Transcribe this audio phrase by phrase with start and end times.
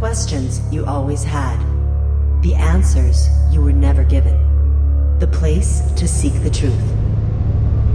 [0.00, 1.58] questions you always had,
[2.40, 4.34] the answers you were never given,
[5.18, 6.72] the place to seek the truth.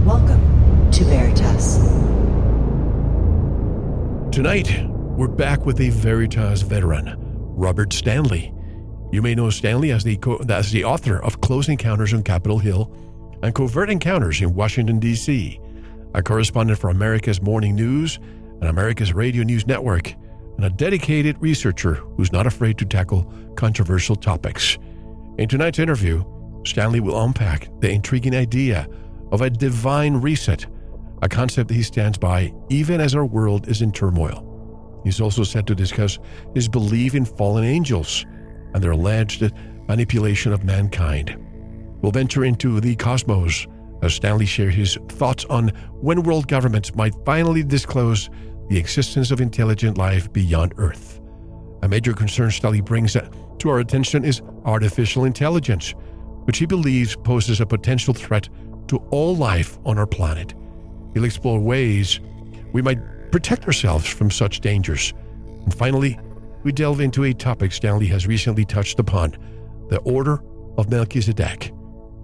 [0.04, 0.40] Welcome
[0.92, 1.78] to Veritas.
[4.30, 4.86] Tonight,
[5.16, 8.54] we're back with a Veritas veteran, Robert Stanley.
[9.10, 12.60] You may know Stanley as the, co- as the author of Close Encounters on Capitol
[12.60, 12.88] Hill
[13.42, 15.60] and Covert Encounters in Washington, D.C.,
[16.14, 18.20] a correspondent for America's Morning News
[18.60, 20.14] and America's Radio News Network,
[20.56, 24.78] and a dedicated researcher who's not afraid to tackle controversial topics.
[25.38, 26.24] In tonight's interview,
[26.64, 28.88] Stanley will unpack the intriguing idea
[29.32, 30.66] of a divine reset,
[31.22, 34.42] a concept he stands by even as our world is in turmoil.
[35.04, 36.18] He's also set to discuss
[36.54, 38.24] his belief in fallen angels
[38.74, 39.52] and their alleged
[39.88, 41.36] manipulation of mankind.
[42.02, 43.66] We'll venture into the cosmos
[44.02, 45.68] as Stanley shares his thoughts on
[46.00, 48.28] when world governments might finally disclose
[48.68, 51.20] the existence of intelligent life beyond Earth.
[51.82, 55.94] A major concern Stanley brings to our attention is artificial intelligence,
[56.44, 58.48] which he believes poses a potential threat
[58.88, 60.54] to all life on our planet.
[61.14, 62.20] He'll explore ways
[62.72, 62.98] we might
[63.30, 65.12] protect ourselves from such dangers.
[65.64, 66.18] And finally,
[66.62, 69.36] we delve into a topic Stanley has recently touched upon
[69.88, 70.42] the Order
[70.76, 71.72] of Melchizedek.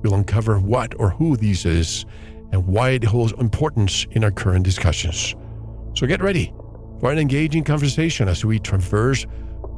[0.03, 2.05] We'll uncover what or who this is
[2.51, 5.37] and why it holds importance in our current discussions.
[5.95, 6.53] So get ready
[7.01, 9.27] for an engaging conversation as we traverse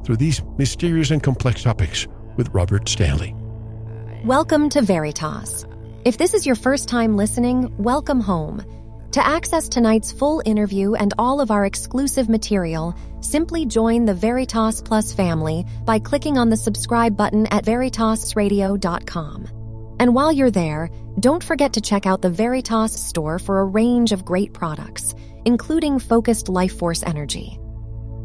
[0.04, 3.34] through these mysterious and complex topics with Robert Stanley.
[4.24, 5.66] Welcome to Veritas.
[6.04, 8.62] If this is your first time listening, welcome home.
[9.12, 14.82] To access tonight's full interview and all of our exclusive material, simply join the Veritas
[14.82, 19.48] Plus family by clicking on the subscribe button at veritasradio.com.
[19.98, 24.12] And while you're there, don't forget to check out the Veritas store for a range
[24.12, 25.14] of great products,
[25.44, 27.58] including focused life force energy.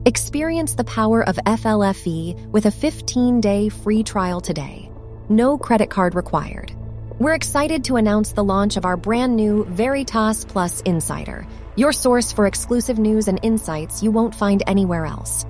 [0.06, 4.90] Experience the power of FLFE with a 15 day free trial today.
[5.28, 6.72] No credit card required.
[7.20, 11.46] We're excited to announce the launch of our brand new Veritas Plus Insider,
[11.76, 15.46] your source for exclusive news and insights you won't find anywhere else.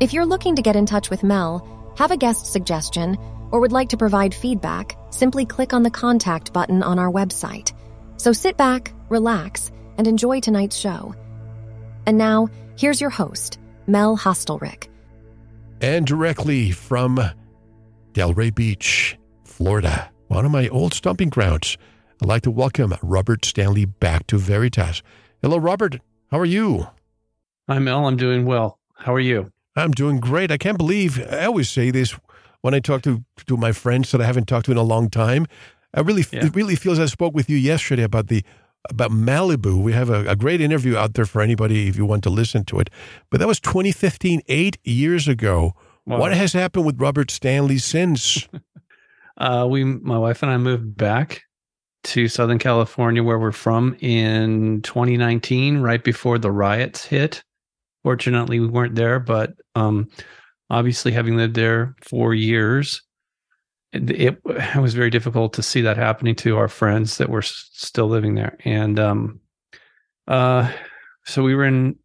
[0.00, 3.16] If you're looking to get in touch with Mel, have a guest suggestion,
[3.50, 7.72] or would like to provide feedback, simply click on the contact button on our website.
[8.16, 11.14] So sit back, relax, and enjoy tonight's show.
[12.06, 14.88] And now, here's your host, Mel Hostelrick.
[15.80, 17.20] And directly from
[18.12, 21.76] Delray Beach, Florida, one of my old stomping grounds,
[22.20, 25.02] I'd like to welcome Robert Stanley back to Veritas.
[25.40, 26.00] Hello, Robert.
[26.30, 26.88] How are you?
[27.68, 28.06] Hi, Mel.
[28.06, 28.78] I'm doing well.
[28.94, 29.52] How are you?
[29.76, 30.50] I'm doing great.
[30.50, 32.18] I can't believe I always say this
[32.62, 35.10] when I talk to, to my friends that I haven't talked to in a long
[35.10, 35.46] time.
[35.94, 36.46] I really, yeah.
[36.46, 38.44] it really feels I spoke with you yesterday about the
[38.88, 39.82] about Malibu.
[39.82, 42.64] We have a, a, great interview out there for anybody if you want to listen
[42.66, 42.90] to it.
[43.30, 45.74] But that was 2015, eight years ago.
[46.06, 46.20] Wow.
[46.20, 48.48] What has happened with Robert Stanley since?
[49.36, 51.42] uh, we, my wife and I, moved back
[52.04, 57.42] to Southern California, where we're from, in 2019, right before the riots hit.
[58.04, 60.08] Fortunately, we weren't there, but um,
[60.70, 63.02] obviously, having lived there for years,
[63.92, 64.44] it, it,
[64.76, 68.56] was very difficult to see that happening to our friends that were still living there.
[68.64, 69.40] And um,
[70.26, 70.70] uh,
[71.24, 71.96] so we were in,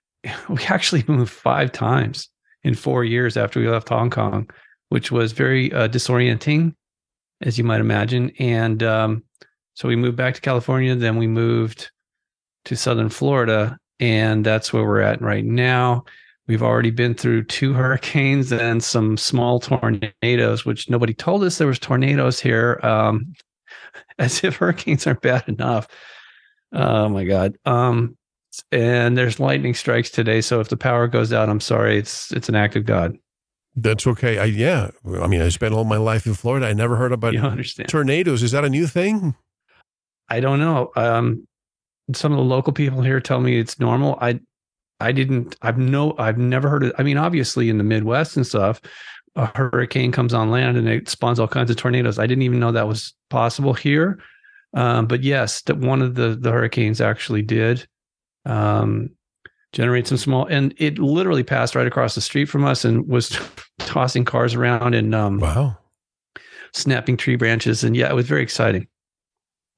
[0.48, 2.28] we actually moved five times
[2.64, 4.50] in four years after we left Hong Kong,
[4.88, 6.74] which was very uh, disorienting,
[7.42, 8.32] as you might imagine.
[8.38, 9.22] And um,
[9.74, 11.90] so we moved back to California, then we moved
[12.64, 16.04] to Southern Florida, and that's where we're at right now.
[16.48, 21.66] We've already been through two hurricanes and some small tornadoes, which nobody told us there
[21.66, 22.80] was tornadoes here.
[22.82, 23.34] Um,
[24.18, 25.88] as if hurricanes aren't bad enough.
[26.72, 27.56] Oh my God.
[27.64, 28.16] Um,
[28.72, 30.40] and there's lightning strikes today.
[30.40, 31.98] So if the power goes out, I'm sorry.
[31.98, 33.16] It's it's an act of God.
[33.76, 34.38] That's okay.
[34.38, 34.90] I yeah.
[35.20, 36.66] I mean, I spent all my life in Florida.
[36.66, 37.34] I never heard about
[37.88, 38.42] tornadoes.
[38.42, 39.36] Is that a new thing?
[40.28, 40.90] I don't know.
[40.96, 41.46] Um,
[42.12, 44.18] some of the local people here tell me it's normal.
[44.20, 44.40] I
[45.00, 45.56] I didn't.
[45.62, 46.14] I've no.
[46.18, 46.92] I've never heard of.
[46.98, 48.80] I mean, obviously in the Midwest and stuff,
[49.36, 52.18] a hurricane comes on land and it spawns all kinds of tornadoes.
[52.18, 54.18] I didn't even know that was possible here.
[54.74, 57.86] Um, but yes, that one of the the hurricanes actually did
[58.44, 59.10] um,
[59.72, 63.38] generate some small, and it literally passed right across the street from us and was
[63.78, 65.78] tossing cars around and um, wow,
[66.74, 67.84] snapping tree branches.
[67.84, 68.88] And yeah, it was very exciting.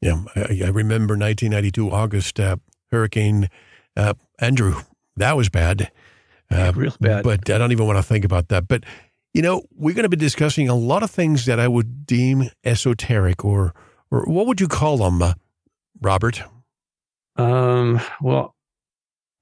[0.01, 2.57] Yeah, I, I remember 1992 August uh,
[2.91, 3.51] Hurricane
[3.97, 4.81] uh, Andrew
[5.17, 5.91] that was bad.
[6.51, 7.25] Uh, Real bad.
[7.25, 8.67] But I don't even want to think about that.
[8.67, 8.85] But,
[9.33, 12.51] you know, we're going to be discussing a lot of things that I would deem
[12.65, 13.75] esoteric or,
[14.11, 15.35] or what would you call them, uh,
[16.01, 16.43] Robert?
[17.37, 18.55] Um, well,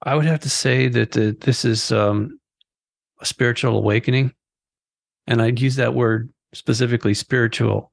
[0.03, 2.38] I would have to say that uh, this is um,
[3.20, 4.32] a spiritual awakening.
[5.26, 7.93] And I'd use that word specifically spiritual,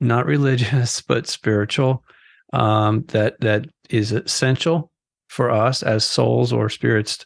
[0.00, 2.04] not religious, but spiritual.
[2.52, 4.92] Um, that that is essential
[5.34, 7.24] for us as souls or spirits.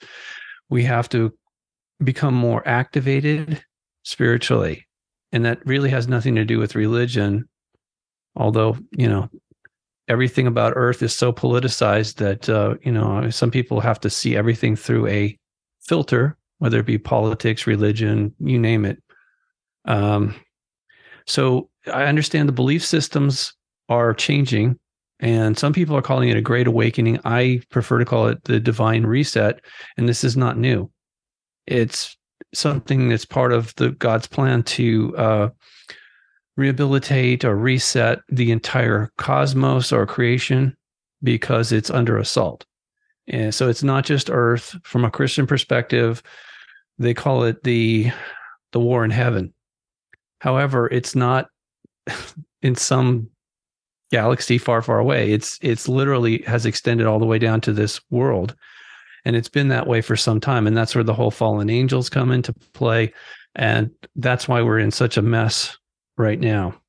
[0.70, 1.32] We have to
[2.02, 3.62] become more activated
[4.02, 4.86] spiritually.
[5.30, 7.46] And that really has nothing to do with religion.
[8.34, 9.28] Although, you know,
[10.08, 14.36] everything about earth is so politicized that, uh, you know, some people have to see
[14.36, 15.38] everything through a
[15.80, 19.02] filter, whether it be politics, religion, you name it.
[19.84, 20.34] Um,
[21.26, 23.52] so I understand the belief systems
[23.90, 24.78] are changing,
[25.20, 27.18] and some people are calling it a great awakening.
[27.24, 29.60] I prefer to call it the divine reset,
[29.96, 30.90] and this is not new.
[31.66, 32.16] It's
[32.54, 35.48] something that's part of the God's plan to uh,
[36.56, 40.76] rehabilitate or reset the entire cosmos or creation
[41.22, 42.64] because it's under assault.
[43.26, 44.76] And so it's not just Earth.
[44.84, 46.22] From a Christian perspective,
[46.98, 48.10] they call it the
[48.72, 49.52] the war in heaven.
[50.40, 51.48] However, it's not
[52.62, 53.30] in some
[54.10, 55.32] galaxy far, far away.
[55.32, 58.54] It's it's literally has extended all the way down to this world.
[59.24, 60.66] And it's been that way for some time.
[60.66, 63.12] And that's where the whole fallen angels come into play.
[63.54, 65.76] And that's why we're in such a mess
[66.16, 66.80] right now.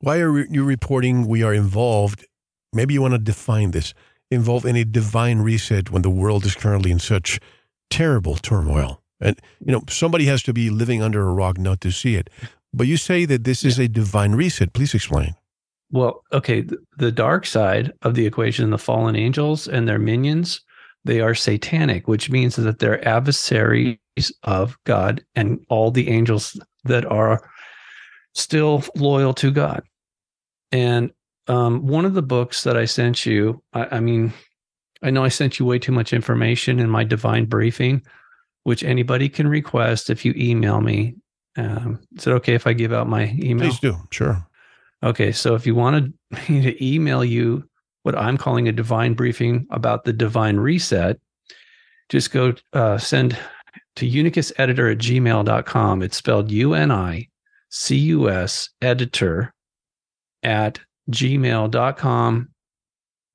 [0.00, 2.26] Why are you reporting we are involved?
[2.72, 3.94] Maybe you want to define this.
[4.30, 7.38] Involved in a divine reset when the world is currently in such
[7.90, 9.02] terrible turmoil.
[9.20, 12.30] And you know somebody has to be living under a rock not to see it.
[12.74, 14.72] But you say that this is a divine reset.
[14.72, 15.36] Please explain
[15.92, 16.64] well okay
[16.96, 20.60] the dark side of the equation the fallen angels and their minions
[21.04, 23.98] they are satanic, which means that they're adversaries
[24.44, 27.50] of God and all the angels that are
[28.34, 29.82] still loyal to God.
[30.70, 31.12] And
[31.48, 34.32] um, one of the books that I sent you, I, I, mean,
[35.02, 38.02] I know I sent you way too much information in my divine briefing,
[38.62, 41.16] which anybody can request if you email me.
[41.56, 43.68] Um, is it okay if I give out my email?
[43.68, 43.96] Please do.
[44.10, 44.46] Sure.
[45.02, 45.32] Okay.
[45.32, 46.12] So if you wanted
[46.48, 47.68] me to email you
[48.02, 51.18] what I'm calling a divine briefing about the divine reset,
[52.08, 53.38] just go uh, send
[53.96, 56.02] to unicuseditor at gmail.com.
[56.02, 57.28] It's spelled U N I
[57.70, 59.54] C U S editor
[60.42, 62.48] at gmail.com.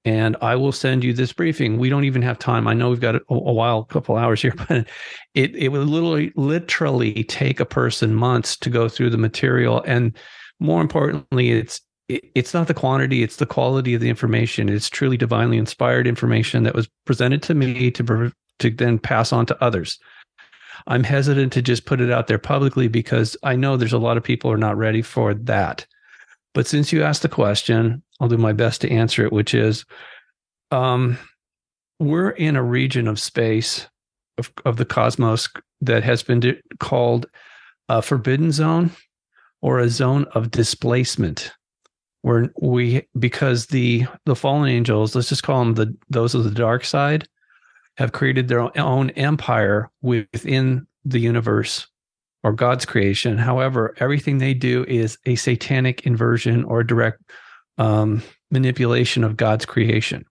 [0.06, 1.78] And I will send you this briefing.
[1.78, 2.66] We don't even have time.
[2.66, 4.88] I know we've got a, a while, a couple hours here, but
[5.34, 9.84] it, it would literally, literally take a person months to go through the material.
[9.86, 10.18] And
[10.60, 14.70] more importantly, it's it's not the quantity it's the quality of the information.
[14.70, 19.46] It's truly divinely inspired information that was presented to me to to then pass on
[19.48, 20.00] to others.
[20.88, 24.18] I'm hesitant to just put it out there publicly because i know there's a lot
[24.18, 25.86] of people are not ready for that.
[26.54, 29.86] But since you asked the question i'll do my best to answer it which is
[30.72, 31.18] um
[32.00, 33.88] we're in a region of space
[34.38, 35.50] of, of the cosmos
[35.82, 37.28] that has been called
[37.90, 38.92] a forbidden zone
[39.68, 41.52] or a zone of displacement
[42.22, 46.52] where we because the the fallen angels let's just call them the those of the
[46.52, 47.28] dark side
[47.98, 51.86] have created their own empire within the universe
[52.44, 53.38] or god's creation.
[53.38, 57.22] However everything they do is a satanic inversion or direct
[57.78, 60.24] um, manipulation of god's creation.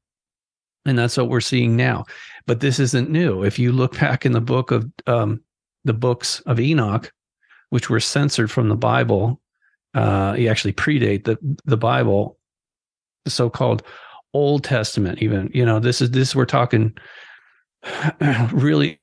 [0.86, 2.06] And that's what we're seeing now.
[2.46, 3.42] But this isn't new.
[3.42, 5.42] If you look back in the book of um,
[5.84, 7.12] the books of enoch
[7.70, 9.40] which were censored from the bible
[9.96, 12.38] uh, he actually predate the the Bible,
[13.24, 13.82] the so-called
[14.34, 15.22] Old Testament.
[15.22, 16.94] Even you know this is this we're talking
[18.52, 19.00] really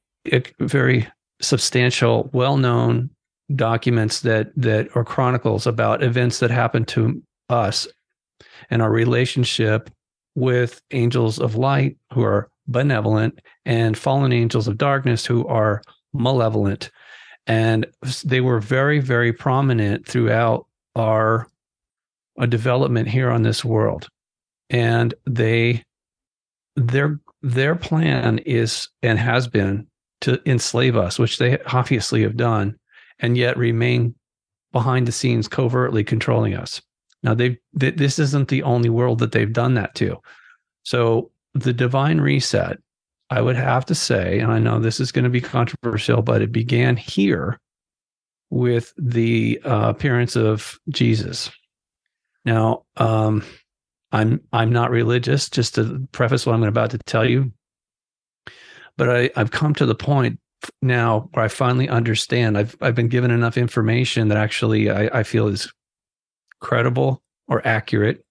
[0.60, 1.08] very
[1.42, 3.10] substantial, well-known
[3.56, 7.88] documents that that are chronicles about events that happened to us
[8.70, 9.90] and our relationship
[10.36, 15.82] with angels of light who are benevolent and fallen angels of darkness who are
[16.14, 16.92] malevolent
[17.48, 17.86] and
[18.24, 21.48] they were very very prominent throughout our,
[22.38, 24.08] a development here on this world.
[24.70, 25.84] And they
[26.76, 29.88] their their plan is and has been
[30.22, 32.78] to enslave us which they obviously have done
[33.20, 34.16] and yet remain
[34.72, 36.82] behind the scenes covertly controlling us.
[37.22, 40.18] Now they th- this isn't the only world that they've done that to.
[40.84, 42.80] So the divine reset
[43.34, 46.42] i would have to say and i know this is going to be controversial but
[46.42, 47.60] it began here
[48.54, 51.50] with the uh, appearance of Jesus.
[52.46, 53.44] Now, um,
[54.12, 55.50] I'm I'm not religious.
[55.50, 57.52] Just to preface what I'm about to tell you,
[58.96, 60.40] but I, I've come to the point
[60.84, 62.56] now where I finally understand.
[62.56, 65.74] I've I've been given enough information that actually I, I feel is
[66.60, 68.24] credible or accurate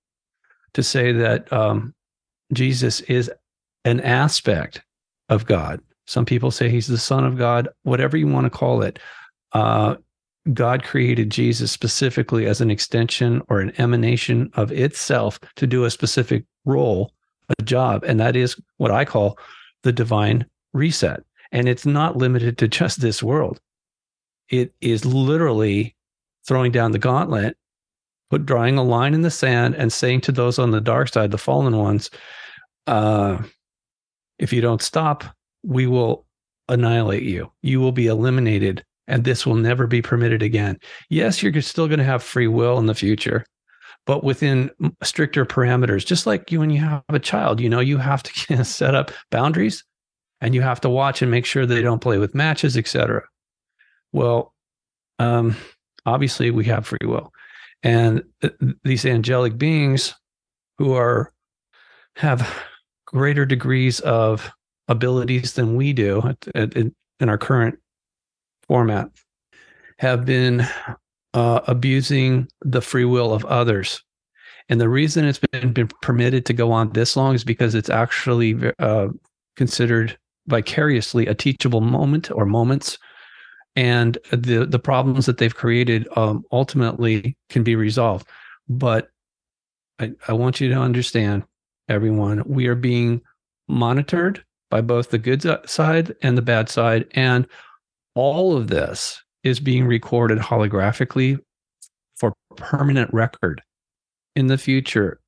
[0.75, 1.95] to say that um,
[2.53, 3.29] Jesus is
[3.85, 4.83] an aspect
[5.33, 5.81] of God.
[6.07, 8.99] Some people say he's the son of God, whatever you want to call it.
[9.53, 9.97] Uh,
[10.53, 15.91] God created Jesus specifically as an extension or an emanation of itself to do a
[15.91, 17.13] specific role,
[17.59, 18.05] a job.
[18.05, 19.39] And that is what I call
[19.83, 21.23] the divine reset.
[21.53, 23.61] And it's not limited to just this world,
[24.49, 25.95] it is literally
[26.47, 27.57] throwing down the gauntlet,
[28.31, 31.31] put drawing a line in the sand and saying to those on the dark side,
[31.31, 32.11] the fallen ones,
[32.87, 33.39] uh,
[34.43, 35.25] if you don't stop,
[35.63, 36.27] we will
[36.69, 37.51] annihilate you.
[37.63, 40.79] You will be eliminated and this will never be permitted again.
[41.11, 43.47] Yes, you're still going to have free will in the future,
[44.05, 44.69] but within
[45.03, 46.05] stricter parameters.
[46.05, 49.13] Just like you when you have a child, you know, you have to set up
[49.31, 49.85] boundaries
[50.41, 53.23] and you have to watch and make sure they don't play with matches, etc.
[54.13, 54.53] Well,
[55.21, 55.57] um,
[56.05, 57.33] obviously we have free will,
[57.85, 60.15] and th- these angelic beings
[60.79, 61.33] who are
[62.17, 62.53] have
[63.13, 64.51] greater degrees of
[64.89, 67.79] abilities than we do at, at, in our current
[68.67, 69.09] format
[69.99, 70.67] have been
[71.35, 74.03] uh, abusing the free will of others.
[74.69, 77.91] And the reason it's been, been permitted to go on this long is because it's
[77.91, 79.09] actually uh,
[79.57, 82.99] considered vicariously a teachable moment or moments.
[83.77, 88.29] And the, the problems that they've created um, ultimately can be resolved.
[88.69, 89.09] But
[89.99, 91.45] I, I want you to understand,
[91.93, 93.21] everyone, we are being
[93.69, 97.07] monitored by both the good side and the bad side.
[97.13, 97.47] And
[98.15, 101.39] all of this is being recorded holographically
[102.17, 103.63] for permanent record
[104.37, 105.21] in the future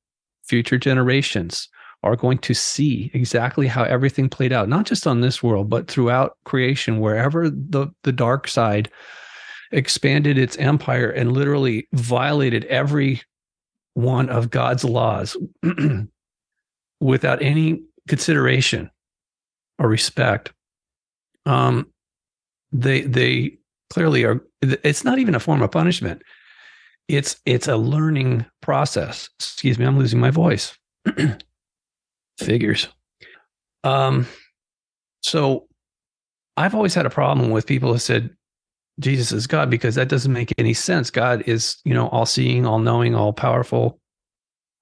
[0.43, 1.67] future generations
[2.03, 5.89] are going to see exactly how everything played out not just on this world but
[5.89, 8.89] throughout creation wherever the the dark side
[9.71, 13.21] expanded its empire and literally violated every
[13.95, 15.35] one of God's laws
[17.05, 18.89] without any consideration
[19.79, 20.51] or respect
[21.45, 21.87] um
[22.71, 23.57] they they
[23.89, 26.21] clearly are it's not even a form of punishment.
[27.07, 29.29] It's it's a learning process.
[29.39, 30.77] Excuse me i'm losing my voice.
[32.39, 32.87] Figures.
[33.83, 34.27] Um
[35.21, 35.67] so
[36.57, 38.29] i've always had a problem with people who said
[38.99, 41.09] jesus is god because that doesn't make any sense.
[41.09, 43.99] God is you know all seeing all knowing all powerful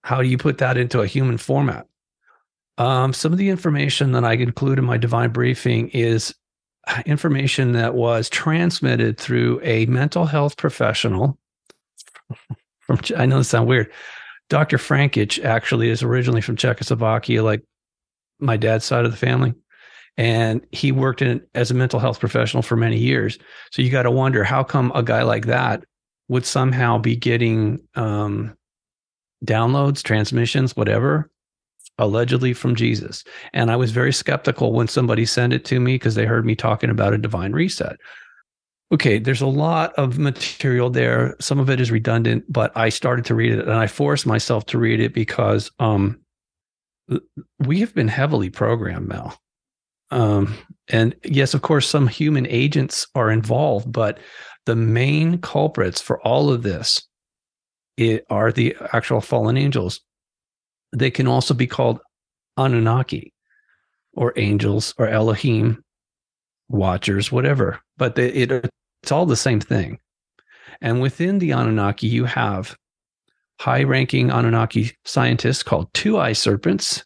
[0.03, 1.87] how do you put that into a human format
[2.77, 6.33] um, some of the information that I include in my divine briefing is
[7.05, 11.37] information that was transmitted through a mental health professional
[12.79, 13.91] from I know this sounds weird.
[14.49, 14.77] Dr.
[14.77, 17.63] Frankich actually is originally from Czechoslovakia, like
[18.39, 19.53] my dad's side of the family.
[20.17, 23.39] And he worked in as a mental health professional for many years.
[23.71, 25.85] So you got to wonder how come a guy like that
[26.27, 28.55] would somehow be getting um,
[29.43, 31.31] downloads, transmissions, whatever,
[31.97, 33.23] allegedly from Jesus.
[33.53, 36.55] And I was very skeptical when somebody sent it to me because they heard me
[36.55, 37.97] talking about a divine reset.
[38.91, 41.35] Okay, there's a lot of material there.
[41.39, 44.65] Some of it is redundant, but I started to read it and I forced myself
[44.67, 46.19] to read it because um,
[47.59, 49.37] we have been heavily programmed, Mel.
[50.11, 50.55] Um,
[50.89, 54.19] and yes, of course, some human agents are involved, but
[54.65, 57.01] the main culprits for all of this
[58.29, 60.01] are the actual fallen angels
[60.93, 61.99] they can also be called
[62.57, 63.33] Anunnaki
[64.13, 65.83] or angels or Elohim,
[66.69, 67.79] watchers, whatever.
[67.97, 68.69] But they, it,
[69.01, 69.99] it's all the same thing.
[70.81, 72.75] And within the Anunnaki, you have
[73.59, 77.03] high ranking Anunnaki scientists called two eye serpents.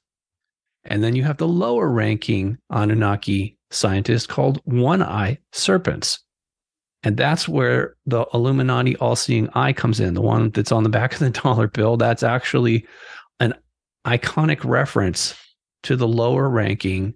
[0.85, 6.19] And then you have the lower ranking Anunnaki scientists called one eye serpents.
[7.03, 10.89] And that's where the Illuminati all seeing eye comes in, the one that's on the
[10.89, 11.97] back of the dollar bill.
[11.97, 12.85] That's actually
[13.39, 13.53] an
[14.07, 15.35] iconic reference
[15.83, 17.13] to the lower ranking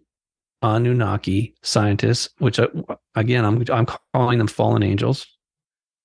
[0.62, 2.68] Anunnaki scientists, which uh,
[3.16, 5.26] again I'm I'm calling them fallen angels.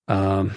[0.08, 0.52] Um,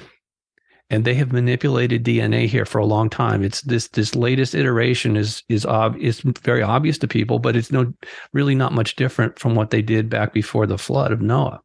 [0.92, 3.44] and they have manipulated DNA here for a long time.
[3.44, 7.72] It's this this latest iteration is is ob- is very obvious to people, but it's
[7.72, 7.94] no
[8.34, 11.62] really not much different from what they did back before the flood of Noah.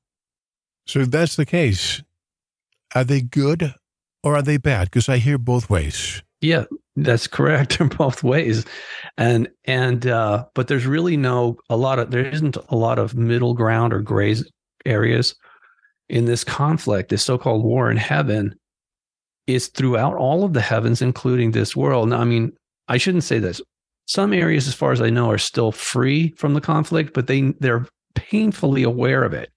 [0.87, 2.03] So if that's the case,
[2.95, 3.75] are they good
[4.23, 4.89] or are they bad?
[4.89, 6.23] Because I hear both ways.
[6.45, 8.65] Yeah, that's correct in both ways.
[9.17, 13.15] And and uh but there's really no a lot of there isn't a lot of
[13.15, 14.37] middle ground or gray
[14.85, 15.35] areas
[16.11, 18.55] in this conflict, this so-called war in heaven
[19.47, 22.11] is throughout all of the heavens including this world.
[22.11, 22.53] Now I mean,
[22.89, 23.63] I shouldn't say this.
[24.07, 27.55] Some areas as far as I know are still free from the conflict, but they
[27.61, 29.51] they're painfully aware of it.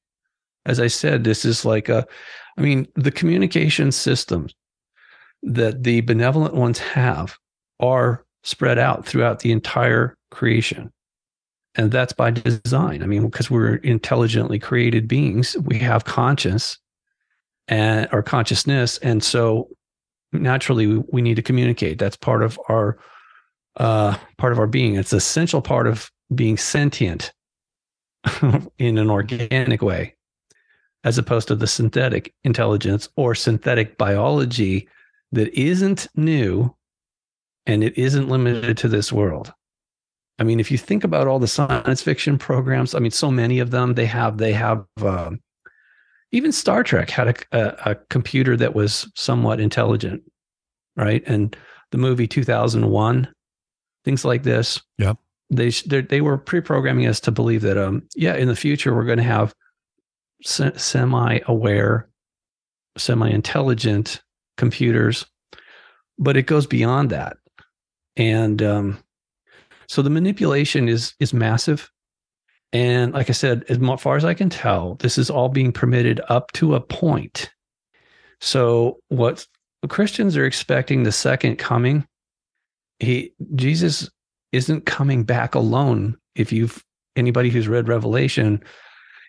[0.65, 2.07] As I said, this is like a
[2.57, 4.53] I mean, the communication systems
[5.47, 7.37] that the benevolent ones have
[7.79, 10.91] are spread out throughout the entire creation.
[11.75, 13.03] and that's by design.
[13.03, 16.79] I mean, because we're intelligently created beings, we have conscience
[17.67, 19.69] and our consciousness, and so
[20.31, 21.99] naturally we, need to communicate.
[21.99, 22.97] That's part of our
[23.75, 24.95] uh, part of our being.
[24.95, 27.31] It's an essential part of being sentient
[28.79, 30.15] in an organic way,
[31.03, 34.87] as opposed to the synthetic intelligence or synthetic biology
[35.31, 36.73] that isn't new
[37.65, 39.53] and it isn't limited to this world.
[40.39, 43.59] I mean, if you think about all the science fiction programs, I mean, so many
[43.59, 45.31] of them they have they have uh,
[46.31, 50.21] even Star Trek had a, a, a, computer that was somewhat intelligent,
[50.95, 51.23] right?
[51.25, 51.55] And
[51.91, 53.27] the movie 2001,
[54.05, 54.81] things like this.
[54.97, 55.13] Yeah,
[55.49, 59.17] they they were pre-programming us to believe that um yeah in the future we're going
[59.17, 59.55] to have
[60.43, 62.09] se- semi-aware,
[62.97, 64.21] semi-intelligent
[64.57, 65.25] computers,
[66.19, 67.37] but it goes beyond that,
[68.15, 69.03] and um,
[69.87, 71.91] so the manipulation is is massive.
[72.73, 76.19] And like I said, as far as I can tell, this is all being permitted
[76.27, 77.49] up to a point.
[78.41, 79.47] So what
[79.87, 82.05] Christians are expecting the second coming,
[82.99, 84.09] he Jesus
[84.51, 86.17] isn't coming back alone.
[86.35, 86.83] If you've
[87.15, 88.63] anybody who's read Revelation,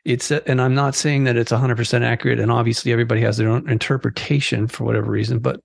[0.08, 3.68] it's and I'm not saying that it's 100% accurate and obviously everybody has their own
[3.68, 5.60] interpretation for whatever reason, but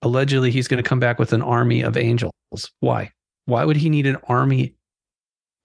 [0.00, 2.32] allegedly he's going to come back with an army of angels.
[2.80, 3.12] Why?
[3.44, 4.74] Why would he need an army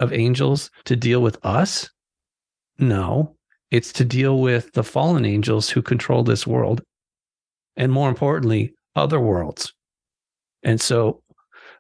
[0.01, 1.89] of angels to deal with us?
[2.77, 3.37] No,
[3.71, 6.81] it's to deal with the fallen angels who control this world.
[7.77, 9.73] And more importantly, other worlds.
[10.63, 11.21] And so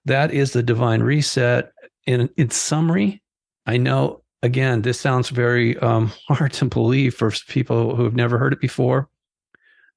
[0.05, 1.71] that is the divine reset.
[2.05, 3.21] In, in summary,
[3.65, 8.37] I know, again, this sounds very um, hard to believe for people who have never
[8.37, 9.09] heard it before.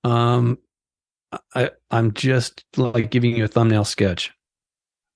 [0.05, 0.59] Um,
[1.55, 4.33] I, I'm just like giving you a thumbnail sketch.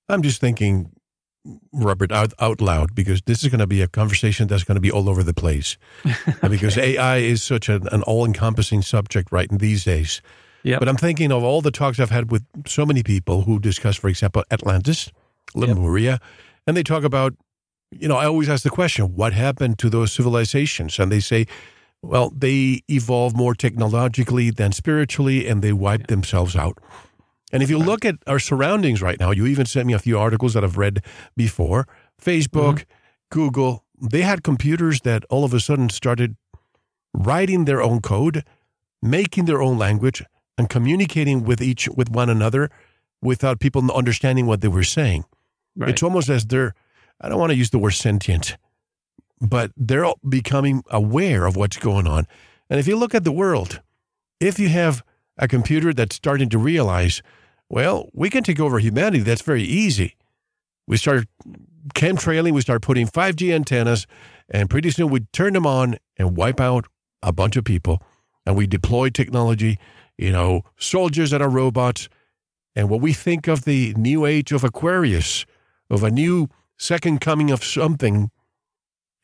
[0.08, 0.90] I'm just thinking,
[1.72, 4.80] Robert, out, out loud, because this is going to be a conversation that's going to
[4.80, 5.78] be all over the place.
[6.42, 10.20] because AI is such an, an all encompassing subject right in these days.
[10.64, 10.78] Yeah.
[10.78, 13.96] But I'm thinking of all the talks I've had with so many people who discuss,
[13.96, 15.10] for example, Atlantis,
[15.54, 16.22] Lemuria, yep.
[16.66, 17.34] and they talk about,
[17.92, 20.98] you know, I always ask the question, what happened to those civilizations?
[20.98, 21.46] And they say,
[22.02, 26.78] well, they evolved more technologically than spiritually, and they wiped themselves out.
[27.52, 30.18] And if you look at our surroundings right now, you even sent me a few
[30.18, 31.04] articles that I've read
[31.36, 31.86] before
[32.20, 33.30] Facebook, mm-hmm.
[33.30, 36.36] Google, they had computers that all of a sudden started
[37.12, 38.44] writing their own code,
[39.00, 40.24] making their own language,
[40.58, 42.70] and communicating with each with one another
[43.20, 45.24] without people understanding what they were saying.
[45.76, 45.90] Right.
[45.90, 46.74] It's almost as they're
[47.22, 48.56] I don't want to use the word sentient,
[49.40, 52.26] but they're becoming aware of what's going on.
[52.68, 53.80] And if you look at the world,
[54.40, 55.04] if you have
[55.38, 57.22] a computer that's starting to realize
[57.72, 59.20] well, we can take over humanity.
[59.20, 60.14] That's very easy.
[60.86, 61.26] We start
[61.94, 64.06] chemtrailing, we start putting 5G antennas,
[64.50, 66.84] and pretty soon we turn them on and wipe out
[67.22, 68.02] a bunch of people.
[68.44, 69.78] And we deploy technology,
[70.18, 72.10] you know, soldiers that are robots.
[72.76, 75.46] And what we think of the new age of Aquarius,
[75.88, 76.50] of a new
[76.82, 78.30] second coming of something,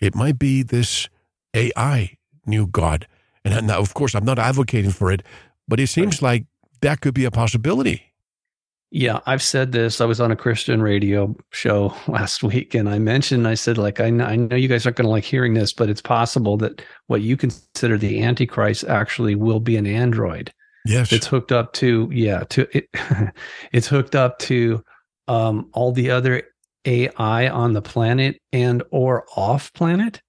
[0.01, 1.09] it might be this
[1.55, 2.17] AI
[2.47, 3.07] new God.
[3.45, 5.23] And now, of course, I'm not advocating for it,
[5.67, 6.47] but it seems like
[6.81, 8.05] that could be a possibility.
[8.91, 10.01] Yeah, I've said this.
[10.01, 14.01] I was on a Christian radio show last week and I mentioned, I said, like,
[14.01, 16.57] I know, I know you guys aren't going to like hearing this, but it's possible
[16.59, 20.53] that what you consider the Antichrist actually will be an android.
[20.87, 21.13] Yes.
[21.13, 22.89] It's hooked up to, yeah, to it,
[23.73, 24.83] it's hooked up to
[25.27, 26.45] um, all the other
[26.85, 30.21] AI on the planet and or off planet?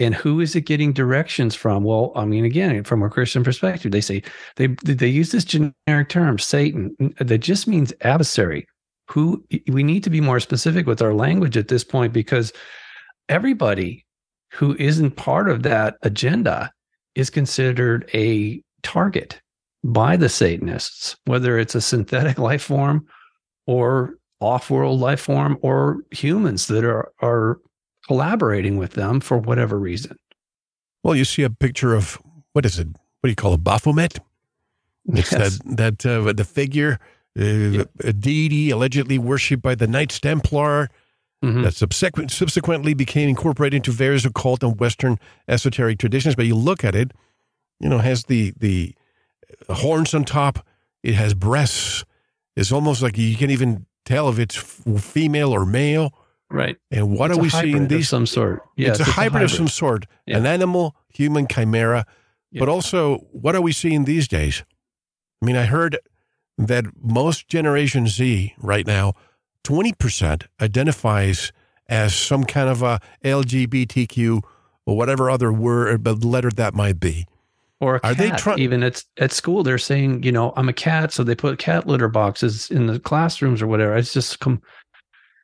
[0.00, 1.84] And who is it getting directions from?
[1.84, 4.22] Well i mean again from a christian perspective they say
[4.56, 7.14] they they use this generic term satan.
[7.18, 8.66] That just means adversary.
[9.10, 12.52] Who we need to be more specific with our language at this point because
[13.28, 14.04] everybody
[14.50, 16.70] who isn't part of that agenda
[17.14, 19.40] is considered a target
[19.82, 23.06] by the satanists whether it's a synthetic life form
[23.66, 27.58] or off-world life form or humans that are are
[28.06, 30.16] collaborating with them for whatever reason.
[31.02, 32.18] Well, you see a picture of
[32.52, 32.88] what is it?
[32.88, 34.18] What do you call a Baphomet?
[35.06, 35.58] It's yes.
[35.58, 36.98] that that uh, the figure,
[37.38, 37.84] uh, yeah.
[38.00, 40.90] a deity allegedly worshipped by the Knights Templar.
[41.44, 41.62] Mm-hmm.
[41.62, 46.34] That subsequent, subsequently became incorporated into various occult and Western esoteric traditions.
[46.34, 47.12] But you look at it,
[47.80, 48.94] you know, has the the
[49.68, 50.66] horns on top.
[51.02, 52.04] It has breasts.
[52.56, 56.12] It's almost like you can't even tell if it's female or male.
[56.50, 56.76] Right.
[56.90, 58.08] And what it's are we seeing these?
[58.08, 58.62] some sort.
[58.76, 60.38] Yeah, it's, it's a, hybrid a, hybrid of some sort, yeah.
[60.38, 62.06] an animal human chimera.
[62.50, 62.60] Yeah.
[62.60, 64.62] But also, what are we seeing these days?
[65.42, 65.98] I mean, I heard
[66.56, 69.14] that most Generation Z right now,
[69.64, 71.52] 20% identifies
[71.88, 74.42] as some kind of a LGBTQ
[74.86, 77.26] or whatever other word, uh, letter that might be.
[77.84, 78.10] Or a cat.
[78.10, 78.58] Are they trying?
[78.58, 81.86] Even at at school, they're saying, you know, I'm a cat, so they put cat
[81.86, 83.96] litter boxes in the classrooms or whatever.
[83.96, 84.62] It's just come.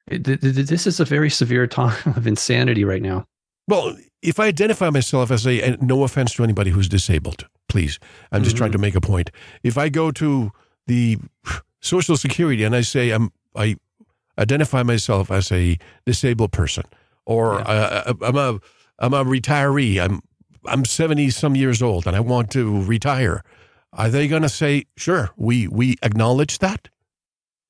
[0.08, 3.26] this is a very severe time of insanity right now.
[3.68, 7.98] Well, if I identify myself as a, no offense to anybody who's disabled, please,
[8.32, 8.62] I'm just mm-hmm.
[8.62, 9.30] trying to make a point.
[9.62, 10.50] If I go to
[10.86, 11.18] the
[11.80, 13.76] Social Security and I say I'm I
[14.38, 16.84] identify myself as a disabled person,
[17.26, 17.60] or yeah.
[18.06, 18.60] uh, I'm a
[18.98, 20.00] I'm a retiree.
[20.02, 20.20] I'm
[20.66, 23.42] I'm 70 some years old and I want to retire.
[23.92, 26.88] Are they going to say, sure, we, we acknowledge that?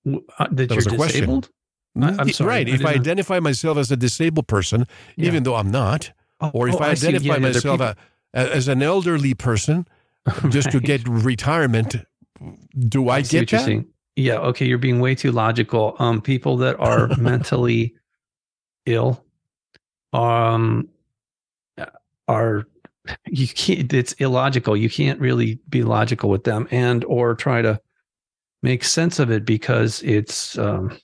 [0.06, 0.18] Uh,
[0.50, 1.50] that, that was a disabled?
[1.94, 2.20] question.
[2.20, 2.48] I, am sorry.
[2.48, 2.68] Right.
[2.68, 5.26] I if I identify myself as a disabled person, yeah.
[5.26, 7.96] even though I'm not, oh, or if oh, I identify yeah, myself
[8.32, 9.86] as an elderly person
[10.26, 10.36] right.
[10.50, 11.96] just to get retirement,
[12.78, 13.86] do I, I get that?
[14.16, 14.38] Yeah.
[14.38, 14.66] Okay.
[14.66, 15.96] You're being way too logical.
[15.98, 17.94] Um, people that are mentally
[18.86, 19.24] ill,
[20.12, 20.88] um,
[22.30, 22.66] are
[23.26, 24.76] you can't it's illogical.
[24.76, 27.80] You can't really be logical with them and or try to
[28.62, 30.96] make sense of it because it's um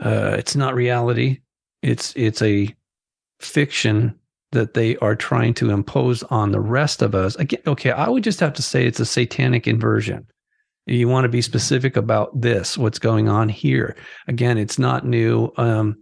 [0.00, 1.40] uh it's not reality.
[1.82, 2.74] It's it's a
[3.40, 4.18] fiction
[4.52, 7.36] that they are trying to impose on the rest of us.
[7.36, 10.26] Again okay i would just have to say it's a satanic inversion.
[10.86, 13.96] You want to be specific about this what's going on here.
[14.28, 15.52] Again it's not new.
[15.56, 15.96] Um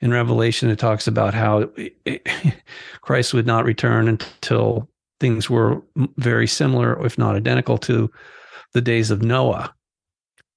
[0.00, 1.70] in Revelation, it talks about how
[3.00, 4.88] Christ would not return until
[5.20, 5.82] things were
[6.16, 8.10] very similar, if not identical, to
[8.74, 9.74] the days of Noah.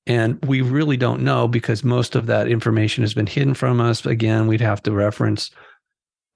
[0.08, 4.06] And we really don't know because most of that information has been hidden from us.
[4.06, 5.52] Again, we'd have to reference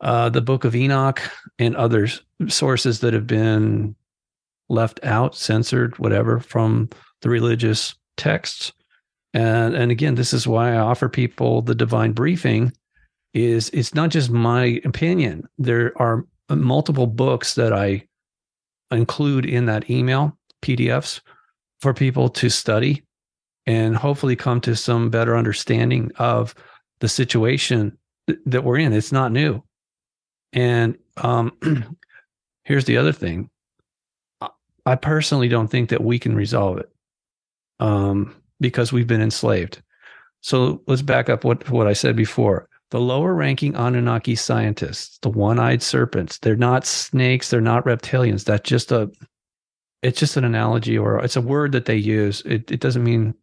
[0.01, 1.21] uh, the book of Enoch
[1.59, 2.07] and other
[2.47, 3.95] sources that have been
[4.69, 6.89] left out, censored, whatever, from
[7.21, 8.71] the religious texts.
[9.33, 12.71] And, and again, this is why I offer people the divine briefing
[13.35, 15.47] is it's not just my opinion.
[15.59, 18.07] There are multiple books that I
[18.91, 21.19] include in that email PDFs
[21.81, 23.03] for people to study
[23.67, 26.55] and hopefully come to some better understanding of
[26.99, 28.93] the situation th- that we're in.
[28.93, 29.61] It's not new.
[30.53, 31.51] And um,
[32.63, 33.49] here's the other thing
[34.85, 36.89] I personally don't think that we can resolve it
[37.79, 39.81] um, because we've been enslaved.
[40.41, 45.29] So let's back up what, what I said before the lower ranking Anunnaki scientists, the
[45.29, 48.45] one eyed serpents, they're not snakes, they're not reptilians.
[48.45, 49.11] That's just a,
[50.03, 52.41] it's just an analogy or it's a word that they use.
[52.45, 53.33] It, it doesn't mean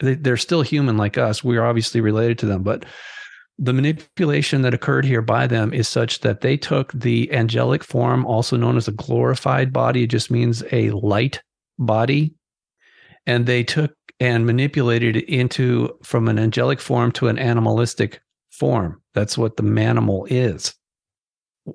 [0.00, 1.44] they, they're still human like us.
[1.44, 2.84] We're obviously related to them, but
[3.58, 8.26] the manipulation that occurred here by them is such that they took the angelic form,
[8.26, 11.40] also known as a glorified body, it just means a light
[11.78, 12.34] body,
[13.26, 18.20] and they took and manipulated it into from an angelic form to an animalistic
[18.52, 19.02] form.
[19.14, 20.74] That's what the manimal is.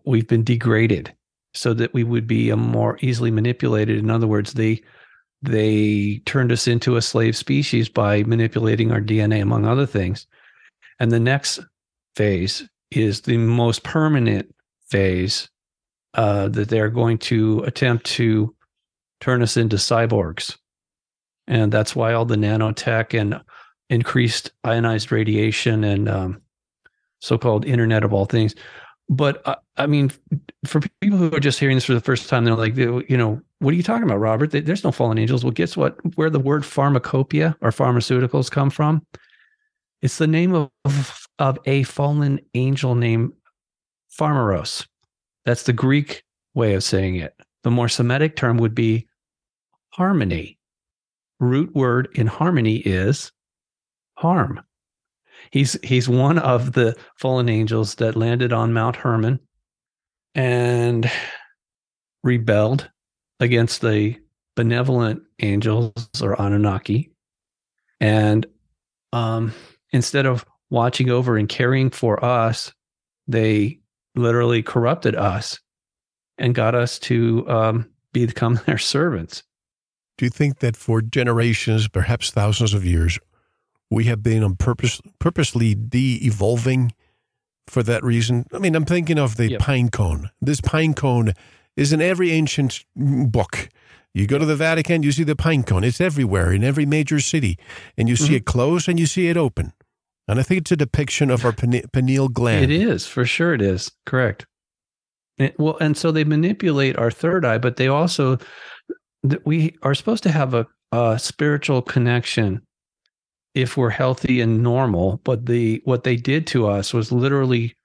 [0.05, 1.13] We've been degraded
[1.53, 3.97] so that we would be a more easily manipulated.
[3.97, 4.81] In other words, they
[5.41, 10.25] they turned us into a slave species by manipulating our DNA, among other things.
[10.99, 11.59] And the next
[12.15, 14.53] phase is the most permanent
[14.89, 15.47] phase
[16.15, 18.55] uh, that they're going to attempt to
[19.21, 20.57] turn us into cyborgs.
[21.47, 23.39] And that's why all the nanotech and
[23.89, 26.41] increased ionized radiation and um,
[27.19, 28.55] so-called internet of all things.
[29.09, 30.11] But uh, i mean
[30.65, 33.41] for people who are just hearing this for the first time they're like you know
[33.59, 34.51] what are you talking about robert?
[34.51, 35.43] There's no fallen angels.
[35.43, 35.97] Well guess what?
[36.15, 39.01] Where the word pharmacopoeia or pharmaceuticals come from?
[40.01, 43.31] It's the name of of a fallen angel named
[44.19, 44.85] pharmeros
[45.47, 46.23] that's the greek
[46.55, 47.33] way of saying it.
[47.63, 49.07] The more semitic term would be
[49.91, 50.59] harmony.
[51.39, 53.31] Root word in harmony is
[54.15, 54.59] harm
[55.51, 59.39] He's he's one of the fallen angels that landed on Mount Hermon
[60.35, 61.09] and
[62.23, 62.89] rebelled
[63.39, 64.17] against the
[64.55, 67.11] benevolent angels or Anunnaki.
[67.99, 68.45] And
[69.13, 69.53] um,
[69.91, 72.73] instead of watching over and caring for us,
[73.27, 73.79] they
[74.15, 75.59] literally corrupted us
[76.37, 79.43] and got us to um, become their servants.
[80.17, 83.19] Do you think that for generations, perhaps thousands of years,
[83.89, 86.93] we have been on purpose purposely de-evolving
[87.67, 88.45] for that reason.
[88.53, 89.61] I mean, I'm thinking of the yep.
[89.61, 90.29] pine cone.
[90.41, 91.33] This pine cone
[91.75, 93.69] is in every ancient book.
[94.13, 95.83] You go to the Vatican, you see the pine cone.
[95.83, 97.57] It's everywhere in every major city,
[97.97, 98.35] and you see mm-hmm.
[98.35, 99.73] it closed and you see it open.
[100.27, 101.53] And I think it's a depiction of our
[101.93, 102.71] pineal gland.
[102.71, 103.53] It is for sure.
[103.53, 104.45] It is correct.
[105.37, 108.39] It, well, and so they manipulate our third eye, but they also
[109.45, 112.61] we are supposed to have a, a spiritual connection
[113.57, 115.19] if we're healthy and normal.
[115.23, 117.75] But the what they did to us was literally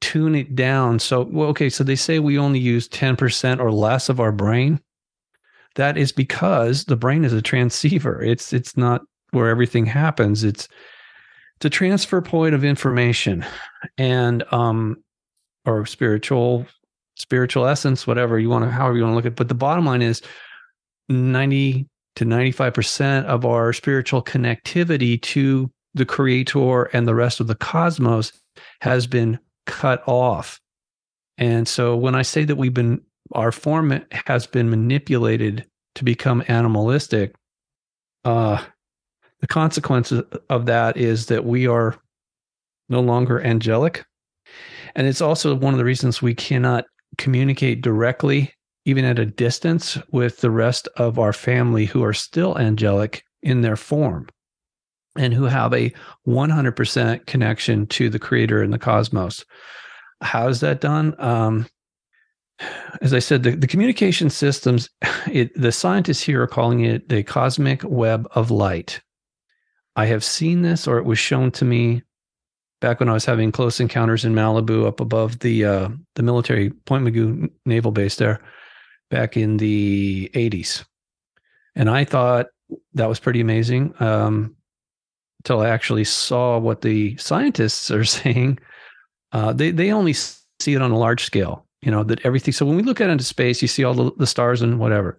[0.00, 0.98] tune it down.
[0.98, 4.78] So, well, okay, so they say we only use 10% or less of our brain.
[5.76, 8.22] That is because the brain is a transceiver.
[8.22, 10.44] It's it's not where everything happens.
[10.44, 10.68] It's
[11.56, 13.44] it's a transfer point of information
[13.96, 15.02] and um
[15.64, 16.66] or spiritual
[17.16, 19.32] spiritual essence, whatever you want to however you want to look at.
[19.32, 19.36] It.
[19.36, 20.22] But the bottom line is
[21.08, 27.54] 90 to 95% of our spiritual connectivity to the creator and the rest of the
[27.54, 28.32] cosmos
[28.80, 30.60] has been cut off.
[31.38, 33.00] And so when I say that we've been,
[33.32, 37.34] our form has been manipulated to become animalistic,
[38.24, 38.62] uh,
[39.40, 41.96] the consequence of that is that we are
[42.88, 44.04] no longer angelic.
[44.94, 46.86] And it's also one of the reasons we cannot
[47.18, 52.58] communicate directly, even at a distance, with the rest of our family who are still
[52.58, 54.28] angelic in their form
[55.16, 55.92] and who have a
[56.26, 59.44] 100% connection to the creator and the cosmos.
[60.20, 61.14] How is that done?
[61.18, 61.66] Um,
[63.00, 64.88] as I said, the, the communication systems,
[65.30, 69.00] it, the scientists here are calling it the cosmic web of light.
[69.96, 72.02] I have seen this, or it was shown to me
[72.80, 76.70] back when I was having close encounters in Malibu, up above the uh, the military
[76.70, 78.40] Point Mugu naval base there,
[79.14, 80.84] back in the '80s,
[81.74, 82.46] and I thought
[82.94, 83.94] that was pretty amazing.
[84.00, 84.56] Um,
[85.44, 88.58] until I actually saw what the scientists are saying.
[89.32, 92.52] Uh, they they only see it on a large scale, you know, that everything.
[92.52, 95.18] So when we look out into space, you see all the, the stars and whatever,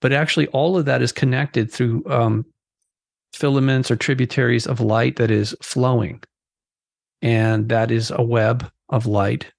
[0.00, 2.46] but actually all of that is connected through um,
[3.34, 6.22] filaments or tributaries of light that is flowing,
[7.20, 9.52] and that is a web of light,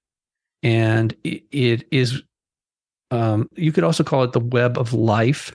[0.62, 2.22] and it, it is.
[3.14, 5.52] Um, you could also call it the web of life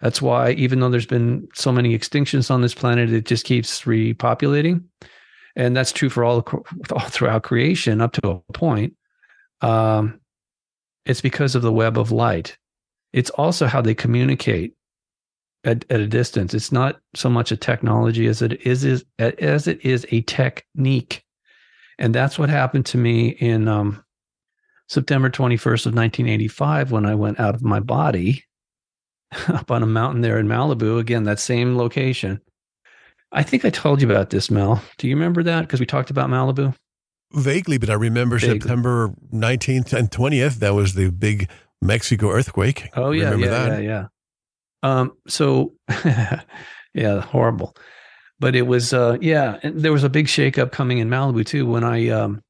[0.00, 3.82] that's why, even though there's been so many extinctions on this planet, it just keeps
[3.82, 4.84] repopulating,
[5.54, 6.46] and that's true for all,
[6.92, 8.94] all throughout creation up to a point.
[9.62, 10.20] Um,
[11.06, 12.58] it's because of the web of light.
[13.12, 14.74] It's also how they communicate
[15.64, 16.52] at, at a distance.
[16.52, 21.24] It's not so much a technology as it is, is as it is a technique,
[21.98, 24.04] and that's what happened to me in um,
[24.88, 28.44] September 21st of 1985 when I went out of my body
[29.48, 30.98] up on a mountain there in Malibu.
[30.98, 32.40] Again, that same location.
[33.32, 34.80] I think I told you about this, Mel.
[34.98, 35.62] Do you remember that?
[35.62, 36.74] Because we talked about Malibu.
[37.32, 38.60] Vaguely, but I remember Vaguely.
[38.60, 40.56] September 19th and 20th.
[40.56, 41.50] That was the big
[41.82, 42.88] Mexico earthquake.
[42.94, 43.24] Oh, yeah.
[43.24, 43.82] Remember yeah, that?
[43.82, 44.06] yeah, yeah.
[44.82, 45.74] Um, so,
[46.94, 47.76] yeah, horrible.
[48.38, 51.66] But it was, uh, yeah, and there was a big shakeup coming in Malibu too
[51.66, 52.42] when I, um,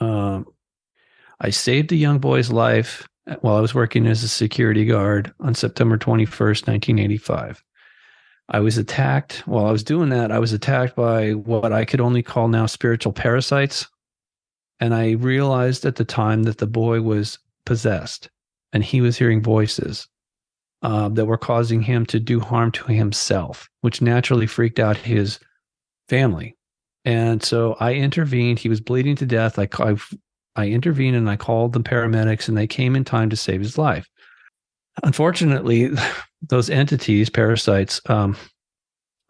[0.00, 0.42] uh,
[1.40, 3.08] I saved a young boy's life
[3.40, 7.62] while I was working as a security guard on September 21st, 1985.
[8.50, 9.42] I was attacked.
[9.46, 12.66] While I was doing that, I was attacked by what I could only call now
[12.66, 13.88] spiritual parasites.
[14.80, 18.28] And I realized at the time that the boy was possessed
[18.72, 20.06] and he was hearing voices
[20.82, 25.38] uh, that were causing him to do harm to himself, which naturally freaked out his
[26.08, 26.56] family.
[27.06, 28.58] And so I intervened.
[28.58, 29.58] He was bleeding to death.
[29.58, 29.96] I, I
[30.56, 33.76] I intervened and I called the paramedics and they came in time to save his
[33.76, 34.08] life.
[35.02, 35.90] Unfortunately,
[36.42, 38.36] those entities, parasites, um,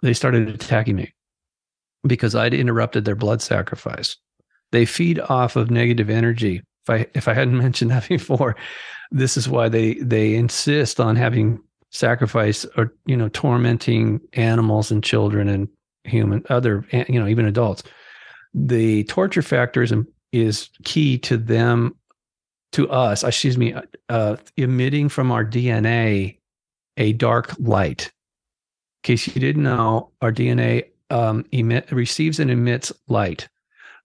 [0.02, 1.14] they started attacking me
[2.06, 4.16] because I'd interrupted their blood sacrifice.
[4.72, 6.62] They feed off of negative energy.
[6.86, 8.56] If I if I hadn't mentioned that before,
[9.10, 11.60] this is why they they insist on having
[11.90, 15.68] sacrifice or you know tormenting animals and children and
[16.02, 17.82] human other you know even adults.
[18.52, 21.94] The torture factors and is key to them,
[22.72, 23.74] to us, excuse me,
[24.08, 26.38] uh, emitting from our DNA
[26.96, 28.06] a dark light.
[28.06, 33.48] In case you didn't know, our DNA um, emit, receives and emits light.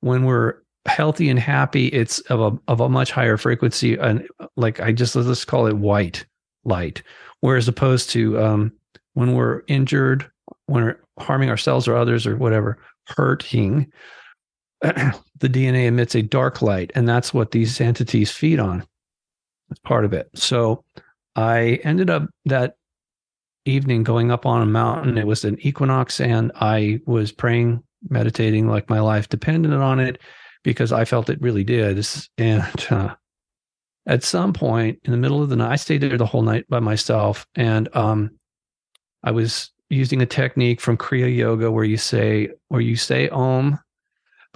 [0.02, 4.80] When we're healthy and happy, it's of a of a much higher frequency, and like
[4.80, 6.26] I just let's call it white
[6.64, 7.02] light.
[7.42, 8.72] Whereas opposed to um,
[9.14, 10.30] when we're injured,
[10.68, 13.92] when we're harming ourselves or others or whatever, hurting,
[14.82, 18.86] the DNA emits a dark light, and that's what these entities feed on.
[19.70, 20.30] That's part of it.
[20.36, 20.84] So
[21.36, 22.76] I ended up that
[23.66, 25.18] evening going up on a mountain.
[25.18, 30.22] It was an equinox, and I was praying, meditating like my life depended on it
[30.64, 32.06] because I felt it really did.
[32.38, 33.16] And uh,
[34.08, 36.66] at some point in the middle of the night, I stayed there the whole night
[36.70, 38.32] by myself, and um,
[39.24, 43.80] I was using a technique from Kriya Yoga where you say where you say Om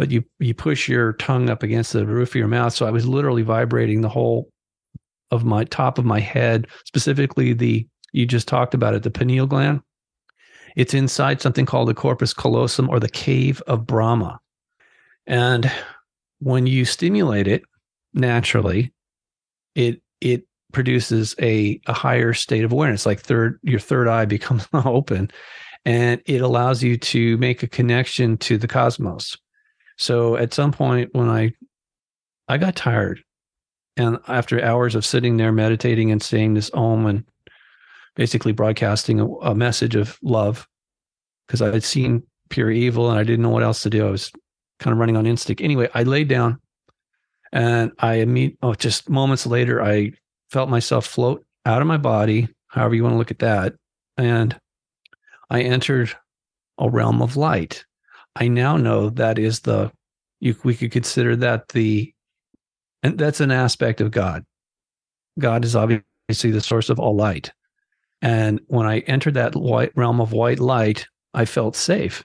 [0.03, 2.73] but you you push your tongue up against the roof of your mouth.
[2.73, 4.49] So I was literally vibrating the whole
[5.31, 9.47] of my top of my head, specifically the you just talked about it, the pineal
[9.47, 9.79] gland.
[10.75, 14.41] It's inside something called the corpus callosum or the cave of Brahma.
[15.25, 15.71] And
[16.39, 17.63] when you stimulate it
[18.13, 18.91] naturally,
[19.73, 24.67] it it produces a, a higher state of awareness, like third your third eye becomes
[24.73, 25.31] open
[25.85, 29.37] and it allows you to make a connection to the cosmos.
[29.97, 31.53] So at some point when I
[32.47, 33.23] I got tired
[33.95, 37.23] and after hours of sitting there meditating and saying this om and
[38.15, 40.67] basically broadcasting a, a message of love
[41.47, 44.07] because I had seen pure evil and I didn't know what else to do.
[44.07, 44.31] I was
[44.79, 45.61] kind of running on instinct.
[45.61, 46.59] Anyway, I laid down
[47.51, 50.11] and I meet oh just moments later I
[50.51, 53.73] felt myself float out of my body, however you want to look at that,
[54.17, 54.59] and
[55.49, 56.13] I entered
[56.77, 57.85] a realm of light.
[58.35, 59.91] I now know that is the
[60.39, 62.13] you we could consider that the
[63.01, 64.45] and that's an aspect of God.
[65.39, 67.51] God is obviously the source of all light.
[68.21, 72.23] And when I entered that white realm of white light, I felt safe.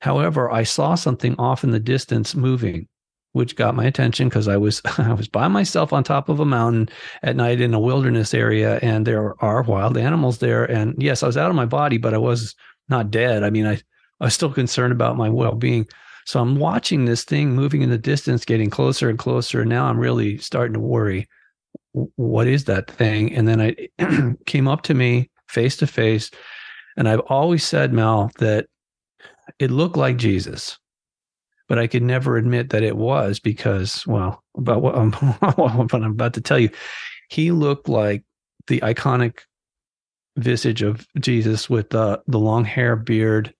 [0.00, 2.88] However, I saw something off in the distance moving,
[3.32, 6.44] which got my attention because I was I was by myself on top of a
[6.44, 6.90] mountain
[7.22, 10.64] at night in a wilderness area, and there are wild animals there.
[10.64, 12.54] And yes, I was out of my body, but I was
[12.90, 13.42] not dead.
[13.42, 13.80] I mean, I,
[14.20, 15.86] I was still concerned about my well being.
[16.26, 19.60] So I'm watching this thing moving in the distance, getting closer and closer.
[19.60, 21.28] And now I'm really starting to worry
[22.16, 23.32] what is that thing?
[23.34, 26.30] And then I came up to me face to face.
[26.96, 28.66] And I've always said, Mel, that
[29.58, 30.78] it looked like Jesus,
[31.68, 35.12] but I could never admit that it was because, well, about what I'm,
[35.56, 36.70] what I'm about to tell you,
[37.30, 38.24] he looked like
[38.66, 39.40] the iconic
[40.36, 43.54] visage of Jesus with the, the long hair, beard,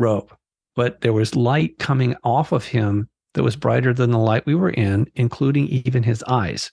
[0.00, 0.34] robe.
[0.76, 4.54] But there was light coming off of him that was brighter than the light we
[4.54, 6.72] were in, including even his eyes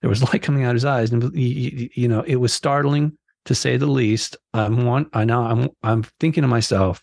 [0.00, 3.54] there was light coming out of his eyes, and you, know it was startling to
[3.54, 4.36] say the least.
[4.54, 5.08] I'm one.
[5.12, 5.42] I know.
[5.42, 5.68] I'm.
[5.82, 7.02] I'm thinking to myself,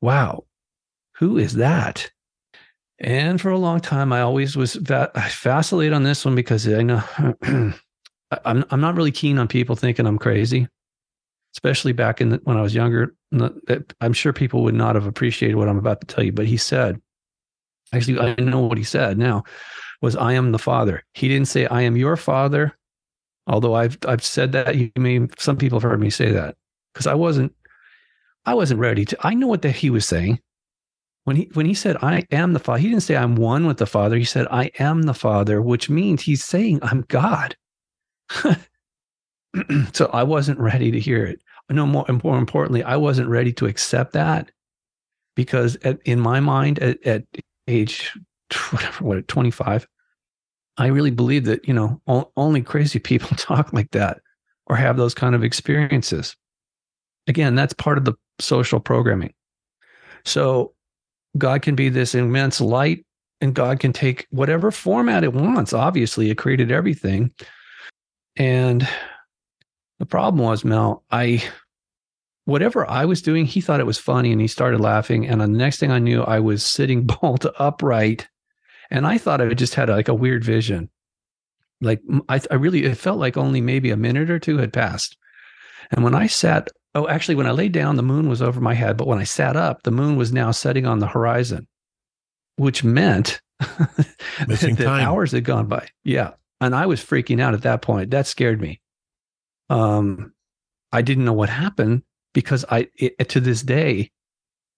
[0.00, 0.44] "Wow,
[1.16, 2.10] who is that?"
[2.98, 6.82] And for a long time, I always was va- fascinated on this one because I
[6.82, 7.02] know
[8.44, 8.64] I'm.
[8.70, 10.68] I'm not really keen on people thinking I'm crazy,
[11.56, 13.14] especially back in the, when I was younger.
[14.00, 16.58] I'm sure people would not have appreciated what I'm about to tell you, but he
[16.58, 17.00] said,
[17.92, 19.42] actually, I know what he said now
[20.02, 21.02] was I am the Father.
[21.14, 22.76] He didn't say I am your Father,
[23.46, 24.76] although I've I've said that.
[24.76, 26.56] You may some people have heard me say that
[26.92, 27.54] because I wasn't
[28.44, 29.16] I wasn't ready to.
[29.26, 30.40] I know what that he was saying
[31.24, 32.80] when he when he said I am the Father.
[32.80, 34.16] He didn't say I'm one with the Father.
[34.16, 37.56] He said I am the Father, which means he's saying I'm God.
[39.92, 41.40] so I wasn't ready to hear it.
[41.68, 44.50] No more, and more importantly, I wasn't ready to accept that
[45.34, 47.24] because at, in my mind, at, at
[47.66, 48.12] age
[48.70, 49.86] whatever, what, 25.
[50.78, 52.00] I really believe that, you know,
[52.36, 54.20] only crazy people talk like that
[54.66, 56.36] or have those kind of experiences.
[57.28, 59.34] Again, that's part of the social programming.
[60.24, 60.74] So
[61.38, 63.04] God can be this immense light
[63.40, 65.72] and God can take whatever format it wants.
[65.72, 67.32] Obviously, it created everything.
[68.36, 68.88] And
[69.98, 71.42] the problem was, Mel, I,
[72.44, 75.26] whatever I was doing, he thought it was funny and he started laughing.
[75.26, 78.28] And the next thing I knew, I was sitting bolt upright
[78.90, 80.90] and I thought I just had like a weird vision.
[81.80, 85.16] Like I, I really, it felt like only maybe a minute or two had passed.
[85.90, 88.74] And when I sat, oh, actually, when I laid down, the moon was over my
[88.74, 88.96] head.
[88.96, 91.66] But when I sat up, the moon was now setting on the horizon,
[92.56, 95.04] which meant that time.
[95.04, 95.88] hours had gone by.
[96.04, 96.32] Yeah.
[96.60, 98.10] And I was freaking out at that point.
[98.10, 98.80] That scared me.
[99.70, 100.32] Um,
[100.92, 102.02] I didn't know what happened
[102.32, 104.10] because I, it, to this day,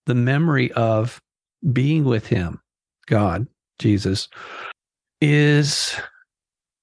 [0.06, 1.20] the memory of
[1.72, 2.60] being with him,
[3.06, 3.46] God,
[3.78, 4.28] Jesus,
[5.20, 5.94] is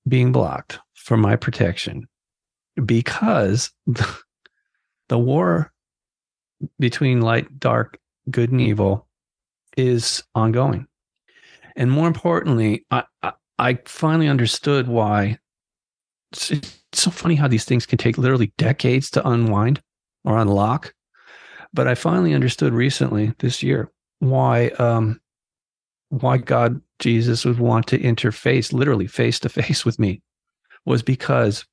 [0.07, 2.07] being blocked for my protection
[2.85, 5.71] because the, war
[6.79, 7.97] between light, dark,
[8.29, 9.07] good, and evil
[9.77, 10.87] is ongoing.
[11.75, 15.39] And more importantly, I, I, I finally understood why.
[16.95, 19.81] It's, so funny how these things can take literally decades to unwind
[20.23, 20.93] or unlock.
[21.73, 25.19] But I finally understood recently this year why um,
[26.07, 30.21] why God Jesus would want to interface, literally face to face with me,
[30.85, 31.65] was because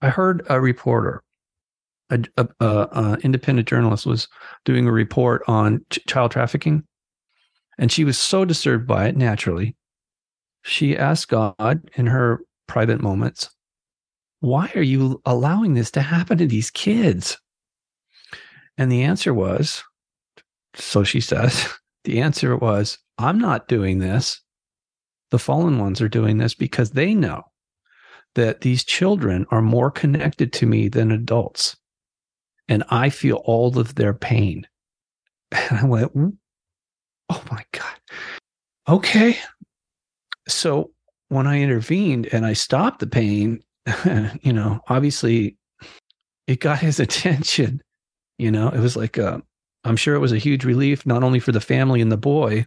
[0.00, 1.22] I heard a reporter,
[2.08, 4.26] a, a, a independent journalist, was
[4.64, 6.84] doing a report on ch- child trafficking,
[7.78, 9.18] and she was so disturbed by it.
[9.18, 9.76] Naturally,
[10.62, 13.50] she asked God in her private moments,
[14.40, 17.38] "Why are you allowing this to happen to these kids?"
[18.76, 19.84] And the answer was,
[20.74, 21.68] so she says,
[22.04, 24.40] the answer was, I'm not doing this.
[25.30, 27.42] The fallen ones are doing this because they know
[28.34, 31.76] that these children are more connected to me than adults.
[32.68, 34.66] and I feel all of their pain.
[35.70, 38.00] And I went, oh my God.
[38.88, 39.36] Okay.
[40.48, 40.92] So
[41.28, 43.62] when I intervened and I stopped the pain,
[44.42, 45.56] you know, obviously
[46.46, 47.82] it got his attention.
[48.38, 49.40] You know, it was like, a, uh,
[49.84, 52.66] I'm sure it was a huge relief, not only for the family and the boy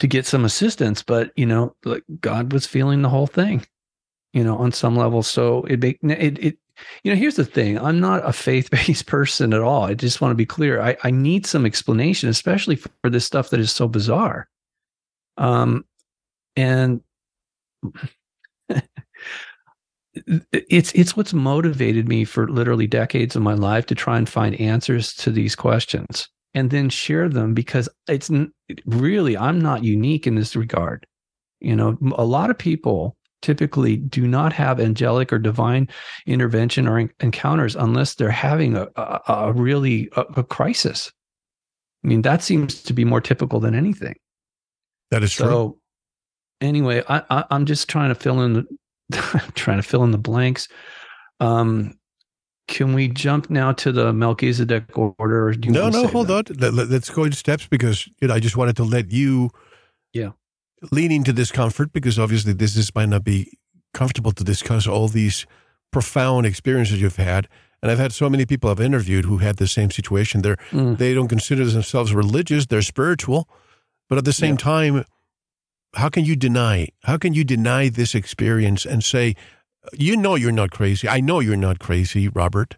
[0.00, 3.64] to get some assistance, but, you know, like God was feeling the whole thing,
[4.32, 5.22] you know, on some level.
[5.22, 6.58] So it, it, it,
[7.02, 9.84] you know, here's the thing I'm not a faith based person at all.
[9.84, 10.80] I just want to be clear.
[10.80, 14.48] I, I need some explanation, especially for this stuff that is so bizarre.
[15.36, 15.84] Um,
[16.56, 17.00] and
[20.52, 24.58] it's it's what's motivated me for literally decades of my life to try and find
[24.60, 28.30] answers to these questions and then share them because it's
[28.86, 31.06] really I'm not unique in this regard.
[31.60, 35.88] You know, a lot of people typically do not have angelic or divine
[36.26, 41.12] intervention or encounters unless they're having a, a, a really a, a, crisis.
[42.04, 44.16] I mean, that seems to be more typical than anything.
[45.10, 45.46] That is true.
[45.46, 45.78] so, true.
[46.60, 48.66] Anyway, I, I, I'm just trying to fill in
[49.54, 50.68] trying to fill in the blanks.
[51.40, 51.98] Um,
[52.68, 55.54] can we jump now to the Melchizedek order?
[55.66, 56.50] no, no, hold that?
[56.50, 56.76] on.
[56.76, 59.50] Let, us go in steps because you know, I just wanted to let you,
[60.12, 60.30] yeah,
[60.92, 63.50] lean into this comfort because obviously this is might not be
[63.94, 65.46] comfortable to discuss all these
[65.90, 67.48] profound experiences you've had.
[67.80, 70.42] And I've had so many people I've interviewed who had the same situation.
[70.42, 70.98] They're mm.
[70.98, 73.48] they don't consider themselves religious; they're spiritual,
[74.08, 74.58] but at the same yeah.
[74.58, 75.04] time,
[75.94, 76.88] how can you deny?
[77.04, 79.34] How can you deny this experience and say,
[79.92, 81.08] you know, you're not crazy.
[81.08, 82.76] I know you're not crazy, Robert.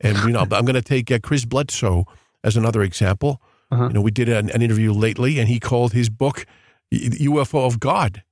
[0.00, 2.06] And you know, I'm going to take uh, Chris Bledsoe
[2.44, 3.40] as another example.
[3.70, 3.88] Uh-huh.
[3.88, 6.44] You know, we did an, an, interview lately, and he called his book
[6.92, 8.22] "UFO of God."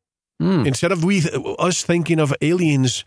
[0.41, 0.67] Mm.
[0.67, 1.23] Instead of we
[1.59, 3.05] us thinking of aliens,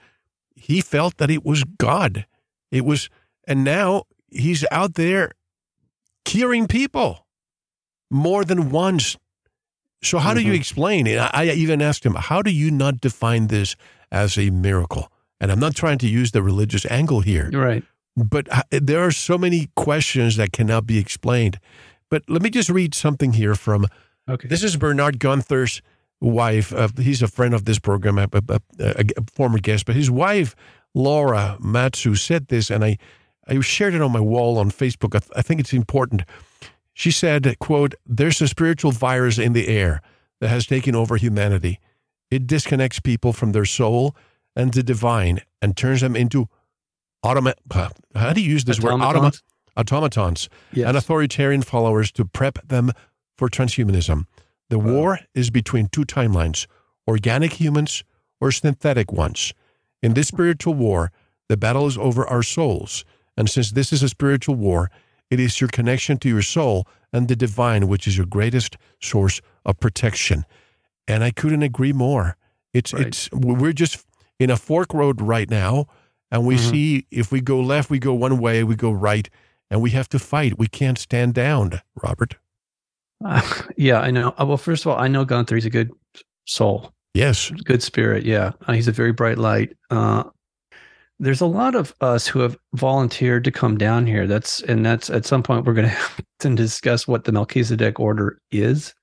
[0.56, 2.26] he felt that it was God.
[2.72, 3.10] It was,
[3.48, 5.32] and now he's out there
[6.26, 7.28] curing people
[8.10, 9.18] more than once
[10.06, 10.38] so, how mm-hmm.
[10.38, 10.60] do you mm-hmm.
[10.60, 11.18] explain it?
[11.18, 13.76] I even asked him, how do you not define this
[14.12, 15.12] as a miracle?
[15.40, 17.50] And I'm not trying to use the religious angle here.
[17.52, 17.84] Right.
[18.16, 21.60] But there are so many questions that cannot be explained.
[22.10, 23.88] But let me just read something here from.
[24.30, 24.48] Okay.
[24.48, 25.82] This is Bernhard Guenther's
[26.22, 26.72] wife.
[26.72, 29.86] Uh, he's a friend of this program, a, a, a, a, former guest.
[29.86, 30.56] But his wife,
[30.94, 32.98] Laura Matsue, said this, and I,
[33.48, 35.16] I shared it on my wall on Facebook.
[35.16, 36.24] I, I think it's important.
[36.94, 40.02] She said, quote, There's a spiritual virus in the air
[40.40, 41.80] that has taken over humanity.
[42.30, 44.16] It disconnects people from their soul
[44.56, 46.48] and the divine and turns them into
[47.24, 47.58] automat.
[48.16, 49.02] How do you use this automatons?
[49.04, 49.16] word?
[49.16, 49.42] Automat-
[49.76, 50.88] automatons yes.
[50.88, 52.92] and authoritarian followers to prep them
[53.38, 54.26] for transhumanism.
[54.70, 54.94] The wow.
[54.94, 56.68] war is between two timelines
[57.08, 58.04] organic humans
[58.40, 59.54] or synthetic ones.
[60.02, 61.12] In this spiritual war,
[61.50, 63.04] the battle is over our souls.
[63.36, 64.90] And since this is a spiritual war,
[65.34, 69.42] it is your connection to your soul and the divine, which is your greatest source
[69.66, 70.46] of protection.
[71.08, 72.38] And I couldn't agree more.
[72.72, 73.08] It's right.
[73.08, 74.06] it's we're just
[74.40, 75.88] in a fork road right now,
[76.30, 76.70] and we mm-hmm.
[76.70, 79.28] see if we go left, we go one way, we go right,
[79.72, 80.60] and we have to fight.
[80.60, 82.36] We can't stand down, Robert.
[83.26, 83.42] Uh,
[83.78, 84.36] yeah, I know.
[84.40, 85.56] Uh, well, first of all, I know Guenther.
[85.56, 85.92] He's a good
[86.46, 86.94] soul.
[87.16, 88.24] Yes, good spirit.
[88.24, 89.76] Yeah, uh, he's a very bright light.
[89.90, 90.26] Uh,
[91.20, 94.28] there's a lot of us who have volunteered to come down here.
[94.28, 98.00] That's and that's at some point we're going to have to discuss what the Melchizedek
[98.00, 98.94] order is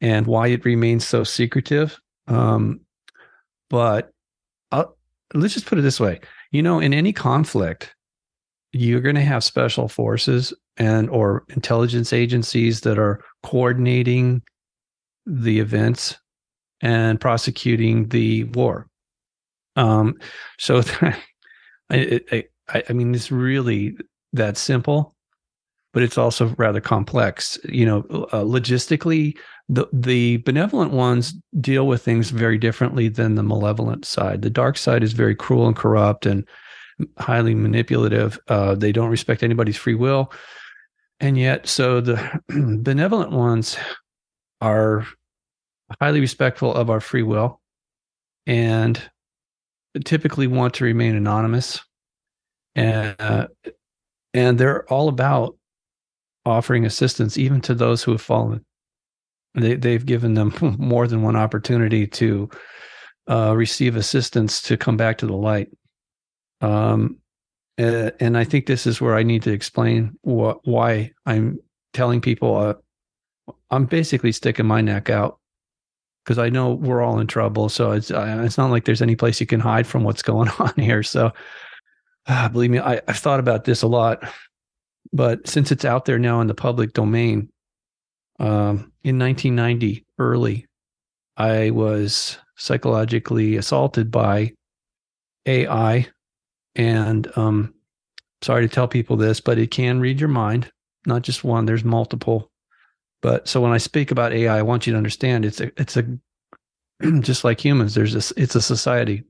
[0.00, 1.98] and why it remains so secretive.
[2.26, 2.80] Um,
[3.70, 4.10] but
[4.70, 4.96] I'll,
[5.34, 6.20] let's just put it this way:
[6.50, 7.94] you know, in any conflict,
[8.72, 14.42] you're going to have special forces and or intelligence agencies that are coordinating
[15.26, 16.16] the events
[16.80, 18.88] and prosecuting the war.
[19.78, 20.16] Um,
[20.58, 20.82] so
[21.90, 23.96] I, I, I mean, it's really
[24.32, 25.14] that simple,
[25.94, 27.58] but it's also rather complex.
[27.64, 27.98] You know,
[28.32, 34.42] uh, logistically, the the benevolent ones deal with things very differently than the malevolent side.
[34.42, 36.46] The dark side is very cruel and corrupt and
[37.18, 38.38] highly manipulative.
[38.48, 40.32] Uh, they don't respect anybody's free will,
[41.20, 42.40] and yet, so the
[42.82, 43.76] benevolent ones
[44.60, 45.06] are
[46.00, 47.60] highly respectful of our free will
[48.46, 49.00] and
[50.04, 51.80] typically want to remain anonymous,
[52.74, 53.46] and uh,
[54.34, 55.56] and they're all about
[56.44, 58.64] offering assistance even to those who have fallen.
[59.54, 62.48] They they've given them more than one opportunity to
[63.28, 65.68] uh, receive assistance to come back to the light.
[66.60, 67.18] Um,
[67.78, 71.60] and I think this is where I need to explain why I'm
[71.92, 72.74] telling people uh,
[73.70, 75.37] I'm basically sticking my neck out
[76.28, 77.70] because I know we're all in trouble.
[77.70, 80.50] So it's uh, it's not like there's any place you can hide from what's going
[80.58, 81.02] on here.
[81.02, 81.32] So
[82.26, 84.22] uh, believe me, I, I've thought about this a lot.
[85.10, 87.48] but since it's out there now in the public domain,
[88.40, 90.66] um, in 1990, early,
[91.38, 94.52] I was psychologically assaulted by
[95.46, 96.08] AI.
[96.74, 97.72] And um,
[98.42, 100.70] sorry to tell people this, but it can read your mind,
[101.06, 102.47] not just one, there's multiple.
[103.20, 105.96] But so when I speak about AI, I want you to understand it's a, it's
[105.96, 106.04] a,
[107.20, 109.24] just like humans, there's a, it's a society.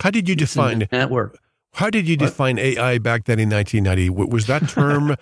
[0.00, 1.38] How did you define network?
[1.74, 2.58] How did you define?
[2.58, 4.10] AI back then in 1990?
[4.30, 5.16] Was that term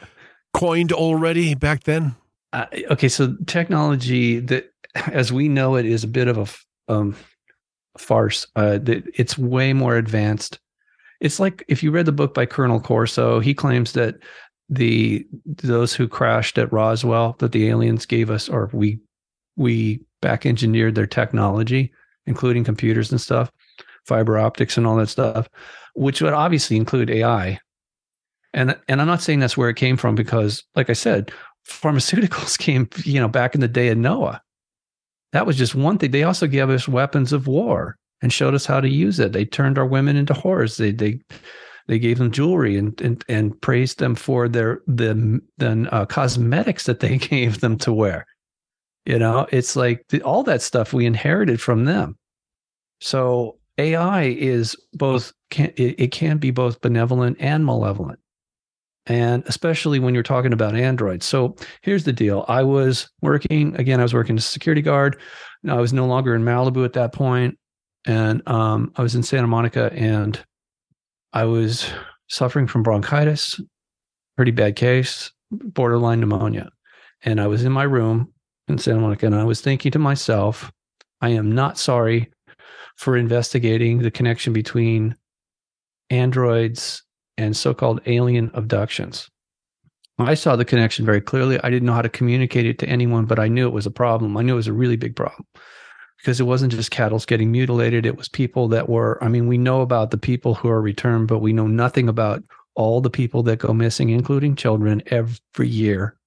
[0.55, 2.15] coined already back then?
[2.53, 4.73] Uh, okay, so technology that,
[5.13, 6.39] as we know it, is a bit of
[6.89, 7.15] a um,
[7.99, 8.47] farce.
[8.57, 10.59] Uh, it's way more advanced.
[11.21, 14.15] It's like if you read the book by Colonel Corso, he claims that
[14.69, 18.99] the those who crashed at Roswell, that the aliens gave us, or we
[19.57, 21.93] we back engineered their technology,
[22.27, 23.51] including computers and stuff,
[24.07, 25.49] fiber optics and all that stuff,
[25.95, 27.59] which would obviously include AI.
[28.55, 31.31] And and I'm not saying that's where it came from because, like I said,
[31.67, 34.43] pharmaceuticals came, you know, back in the day of Noah.
[35.33, 36.11] That was just one thing.
[36.11, 39.33] They also gave us weapons of war and showed us how to use it.
[39.33, 40.79] They turned our women into whores.
[40.79, 41.21] They they
[41.89, 46.85] they gave them jewelry and and, and praised them for their the the uh, cosmetics
[46.85, 48.27] that they gave them to wear.
[49.05, 52.17] You know, it's like the, all that stuff we inherited from them.
[53.01, 58.21] So AI is both can it, it can be both benevolent and malevolent
[59.09, 61.23] and especially when you're talking about Android.
[61.23, 64.01] So here's the deal: I was working again.
[64.01, 65.19] I was working as a security guard.
[65.63, 67.59] Now I was no longer in Malibu at that point,
[68.07, 70.39] and um, I was in Santa Monica, and
[71.39, 71.89] I was
[72.27, 73.61] suffering from bronchitis,
[74.35, 76.69] pretty bad case, borderline pneumonia,
[77.23, 78.33] and I was in my room
[78.67, 80.73] in Santa Monica, and I was thinking to myself,
[81.21, 82.33] I am not sorry
[82.97, 85.15] for investigating the connection between
[86.11, 87.05] androids
[87.37, 89.31] and so called alien abductions.
[90.19, 91.61] I saw the connection very clearly.
[91.63, 93.93] I didn't know how to communicate it to anyone, but I knew it was a
[93.93, 94.37] problem.
[94.37, 95.47] I knew it was a really big problem
[96.29, 98.05] because it wasn't just cattle getting mutilated.
[98.05, 101.27] It was people that were, I mean, we know about the people who are returned,
[101.27, 106.19] but we know nothing about all the people that go missing, including children, every year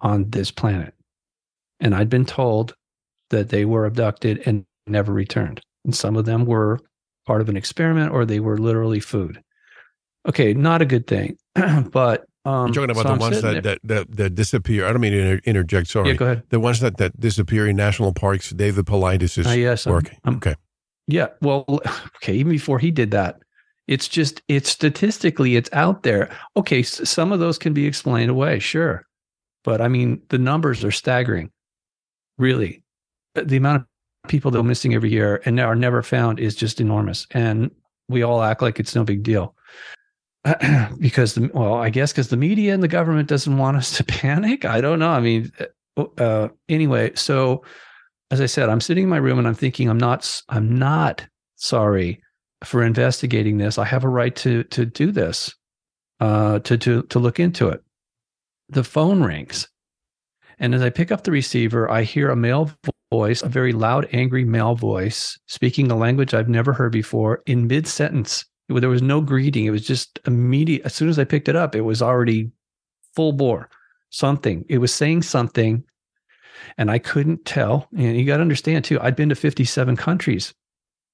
[0.00, 0.94] on this planet.
[1.80, 2.76] And I'd been told
[3.30, 5.60] that they were abducted and never returned.
[5.84, 6.78] And some of them were
[7.26, 9.42] part of an experiment or they were literally food
[10.28, 11.36] okay, not a good thing.
[11.90, 14.86] but um, You're talking about so the ones that, that, that, that, disappear.
[14.86, 15.88] I don't mean to inter- interject.
[15.88, 16.08] Sorry.
[16.08, 16.42] Yeah, go ahead.
[16.48, 18.50] The ones that, that disappear in national parks.
[18.50, 20.18] David Paulides is uh, yes, working.
[20.24, 20.54] I'm, I'm, okay.
[21.06, 21.28] Yeah.
[21.42, 21.66] Well,
[22.16, 22.34] okay.
[22.34, 23.42] Even before he did that,
[23.86, 26.30] it's just it's statistically it's out there.
[26.56, 29.06] Okay, some of those can be explained away, sure,
[29.64, 31.50] but I mean the numbers are staggering.
[32.38, 32.82] Really,
[33.34, 36.80] the amount of people that are missing every year and are never found is just
[36.80, 37.70] enormous, and
[38.08, 39.54] we all act like it's no big deal.
[41.00, 44.04] because the well, I guess because the media and the government doesn't want us to
[44.04, 44.64] panic.
[44.64, 45.10] I don't know.
[45.10, 45.52] I mean,
[45.96, 47.64] uh, uh, anyway, so
[48.30, 51.26] as I said, I'm sitting in my room and I'm thinking, I'm not, I'm not
[51.56, 52.22] sorry
[52.64, 53.78] for investigating this.
[53.78, 55.54] I have a right to to do this,
[56.20, 57.82] uh, to to to look into it.
[58.68, 59.68] The phone rings,
[60.58, 62.70] and as I pick up the receiver, I hear a male
[63.10, 67.66] voice, a very loud, angry male voice, speaking a language I've never heard before in
[67.66, 69.64] mid sentence there was no greeting.
[69.64, 70.82] It was just immediate.
[70.84, 72.50] As soon as I picked it up, it was already
[73.14, 73.70] full bore
[74.10, 74.64] something.
[74.68, 75.84] It was saying something,
[76.76, 77.88] and I couldn't tell.
[77.96, 79.00] And you got to understand too.
[79.00, 80.54] I'd been to 57 countries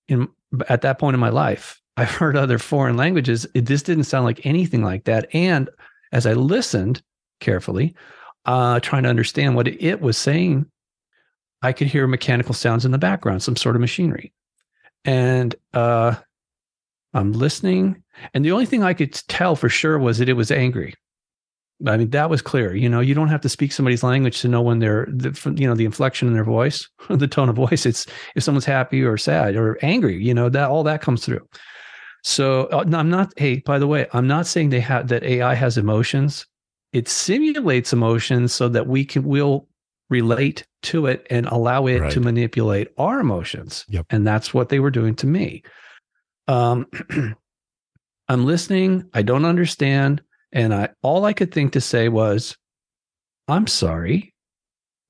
[0.09, 0.29] in
[0.69, 1.81] at that point in my life.
[1.97, 3.47] I've heard other foreign languages.
[3.55, 5.29] It, this didn't sound like anything like that.
[5.33, 5.71] And
[6.11, 7.03] as I listened
[7.39, 7.95] carefully,
[8.47, 10.67] uh, trying to understand what it was saying,
[11.63, 14.33] I could hear mechanical sounds in the background, some sort of machinery.
[15.05, 16.17] And uh,
[17.15, 18.03] I'm listening.
[18.33, 20.95] And the only thing I could tell for sure was that it was angry.
[21.87, 22.75] I mean, that was clear.
[22.75, 25.67] You know, you don't have to speak somebody's language to know when they're, the, you
[25.67, 27.87] know, the inflection in their voice, the tone of voice.
[27.87, 28.07] It's
[28.37, 31.47] if someone's happy or sad or angry, you know, that all that comes through.
[32.23, 35.55] So uh, I'm not, hey, by the way, I'm not saying they have that AI
[35.55, 36.47] has emotions.
[36.93, 39.69] It simulates emotions so that we can, will
[40.09, 42.13] relate to it and allow it right.
[42.13, 43.85] to manipulate our emotions.
[43.89, 44.07] Yep.
[44.11, 45.63] And that's what they were doing to me.
[46.49, 46.87] Um,
[48.29, 49.09] I'm listening.
[49.13, 50.23] I don't understand.
[50.53, 52.57] And I all I could think to say was,
[53.49, 54.33] I'm sorry.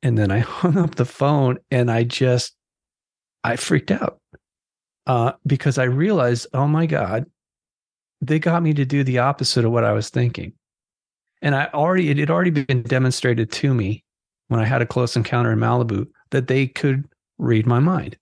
[0.03, 2.55] And then I hung up the phone and I just
[3.43, 4.19] I freaked out.
[5.07, 7.27] Uh, because I realized, oh my God,
[8.23, 10.55] they got me to do the opposite of what I was thinking.
[11.43, 14.03] And I already it had already been demonstrated to me
[14.49, 17.05] when I had a close encounter in Malibu that they could
[17.39, 18.17] read my mind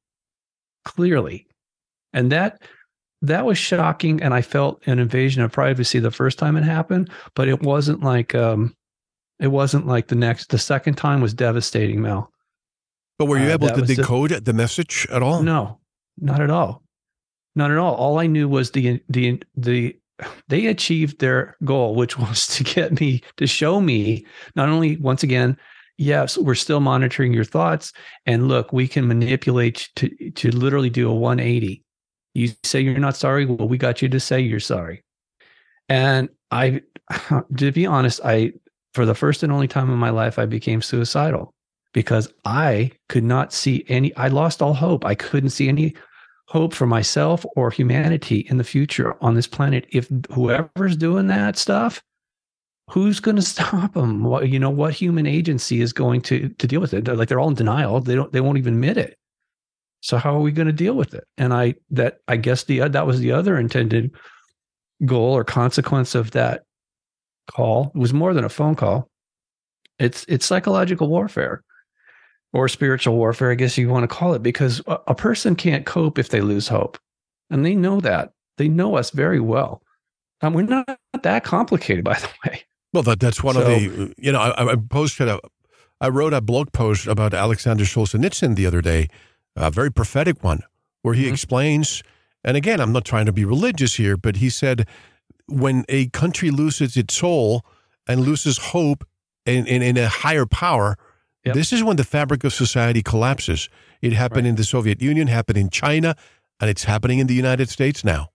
[0.85, 1.47] clearly.
[2.13, 2.63] And that
[3.23, 7.09] that was shocking and i felt an invasion of privacy the first time it happened
[7.35, 8.75] but it wasn't like um
[9.41, 12.31] it wasn't like the next the second time was devastating mel.
[13.19, 15.43] But were you Uh, able to was the- decode the message at all?
[15.43, 15.79] no
[16.19, 16.83] not at all.
[17.55, 17.95] Not at all.
[17.95, 19.97] All i knew was the the the
[20.49, 25.23] they achieved their goal which was to get me to show me not only once
[25.23, 25.57] again
[25.99, 27.93] yes we're still monitoring your thoughts
[28.27, 31.82] and look we can manipulate to to literally do a 180
[32.35, 33.47] you say you're not sorry?
[33.47, 35.03] Well we got you to say you're sorry.
[35.89, 36.83] And i
[37.57, 38.53] to be honest i
[38.95, 41.53] for the first and only time in my life i became suicidal
[41.93, 45.05] because i could not see any i lost all hope.
[45.05, 45.95] I couldn't see any
[46.49, 49.87] hope for myself or humanity in the future on this planet.
[49.91, 52.03] If whoever's doing that stuff
[52.91, 56.67] who's going to stop them what you know what human agency is going to to
[56.67, 57.09] deal with it?
[57.09, 58.01] Like they're all in denial.
[58.01, 59.19] They don't they won't even admit it
[60.03, 61.25] so how are we going to deal with it?
[61.39, 64.11] And i that i guess the that was the other intended
[65.07, 66.65] goal or consequence of that
[67.51, 67.91] call.
[67.95, 69.09] It was more than a phone call.
[69.99, 71.63] It's it's psychological warfare
[72.53, 75.87] or spiritual warfare i guess you want to call it because a, a person can't
[75.87, 76.99] cope if they lose hope.
[77.49, 78.33] And they know that.
[78.59, 79.83] They know us very well.
[80.41, 82.63] Um, we're not that complicated by the way.
[82.93, 85.41] Well, that that's one of the you know I, I posted a
[86.01, 89.09] I wrote a blog post about Alexander Solzhenitsyn the other day,
[89.57, 90.61] a very prophetic one,
[91.03, 91.33] where he Mhm.
[91.33, 92.03] explains.
[92.45, 94.87] And again, I'm not trying to be religious here, but he said
[95.47, 97.65] when a country loses its soul
[98.07, 99.05] and loses hope
[99.47, 100.97] in in, in a higher power,
[101.45, 101.55] Yep.
[101.55, 103.69] this is when the fabric of society collapses.
[104.01, 104.51] It happened Right.
[104.51, 106.15] in the Soviet Union, happened in China,
[106.61, 108.29] and it's happening in the United States now.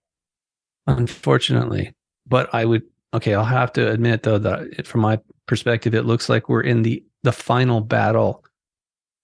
[0.86, 1.92] unfortunately
[2.26, 6.04] but i would okay i'll have to admit though that it, from my perspective it
[6.04, 8.42] looks like we're in the the final battle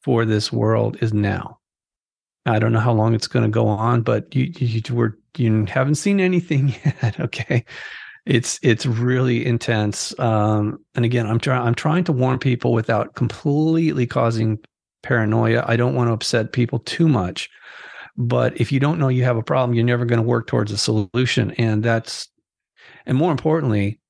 [0.02, 1.58] for this world is now
[2.46, 5.64] i don't know how long it's going to go on but you you, were you
[5.66, 6.68] haven't seen anything
[7.02, 7.64] yet okay?
[8.26, 13.14] It's it's really intense um and again i'm trying i'm trying to warn people without
[13.16, 14.58] completely causing
[15.02, 15.62] paranoia.
[15.66, 17.50] I don't want to upset people too much
[18.16, 20.72] but if you don't know you have a problem you're never going to work towards
[20.72, 22.28] a solution and that's
[23.04, 24.00] and more importantly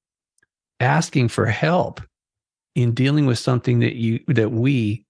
[0.79, 2.01] asking for help
[2.75, 5.05] in dealing with something that you that we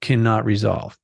[0.00, 0.96] cannot resolve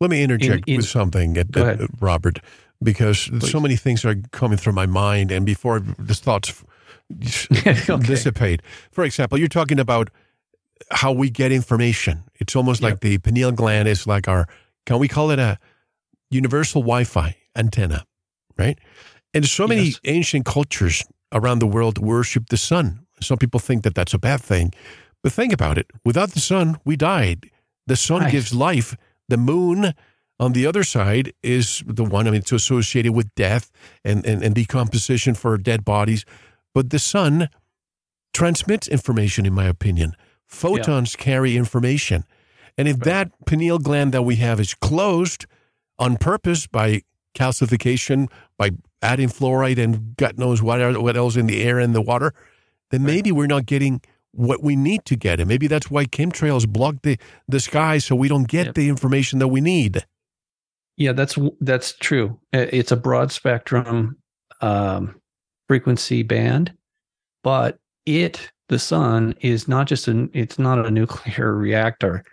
[0.00, 2.40] Let me interject in- with something, at, Go at- uh, Robert,
[2.82, 6.62] because so many things are coming through my mind, and before the thoughts
[7.52, 7.96] Okay.
[8.06, 8.62] dissipate.
[8.92, 10.10] For example, you're talking about
[10.92, 12.22] how we get information.
[12.36, 14.46] It's almost like the pineal gland is like our,
[14.86, 15.58] can we call it a
[16.30, 18.04] universal Wi-Fi antenna,
[18.56, 18.78] right?
[19.34, 20.00] And so many Yes.
[20.04, 23.00] ancient cultures around the world worship the sun.
[23.20, 24.72] Some people think that that's a bad thing,
[25.22, 25.86] but think about it.
[26.04, 27.50] Without the sun, we died.
[27.86, 28.32] The sun Right.
[28.32, 28.94] gives life.
[29.28, 29.94] The moon,
[30.40, 32.26] on the other side, is the one.
[32.26, 33.70] I mean, it's associated with death
[34.04, 36.24] and, and, and decomposition for dead bodies.
[36.74, 37.48] But the sun
[38.32, 40.14] transmits information, in my opinion.
[40.46, 42.24] Photons carry information.
[42.78, 45.46] And if that pineal gland that we have is closed
[45.98, 47.02] on purpose by
[47.34, 48.70] calcification, by
[49.02, 52.32] adding fluoride and God knows what, what else in the air and the water,
[52.90, 54.00] then maybe we're not getting
[54.32, 55.40] what we need to get.
[55.40, 57.18] And maybe that's why chemtrails block the,
[57.48, 58.74] the sky so we don't get Yep.
[58.74, 60.04] the information that we need.
[60.96, 62.38] Yeah, that's that's true.
[62.52, 64.16] It's a broad spectrum
[64.60, 65.14] um,
[65.68, 66.72] frequency band,
[67.44, 72.24] but it the sun is not just an it's not a nuclear reactor.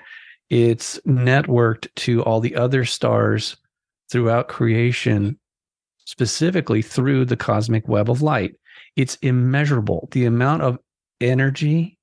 [0.49, 3.55] It's networked to all the other stars
[4.11, 5.37] throughout creation,
[6.05, 8.55] specifically through the cosmic web of light.
[8.95, 10.07] It's immeasurable.
[10.11, 10.79] The amount of
[11.21, 11.97] energy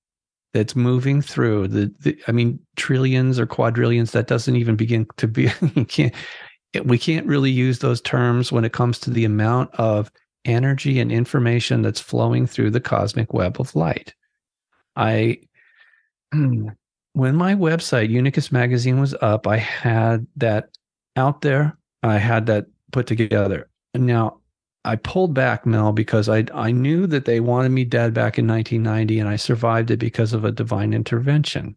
[0.55, 5.27] that's moving through the, the I mean trillions or quadrillions that doesn't even begin to
[5.27, 5.49] be
[5.89, 6.15] can't
[6.85, 10.11] we can't really use those terms when it comes to the amount of
[10.45, 14.15] energy and information that's flowing through the cosmic web of light.
[14.97, 15.41] I,
[16.33, 16.73] when
[17.15, 20.71] my website, Unicus Magazine, was up, I had that
[21.17, 21.77] out there.
[22.03, 23.69] I had that put together.
[23.95, 24.39] Now
[24.85, 28.47] I pulled back, Mel, because I, I knew that they wanted me dead back in
[28.49, 31.77] 1990 and I survived it because of a divine intervention.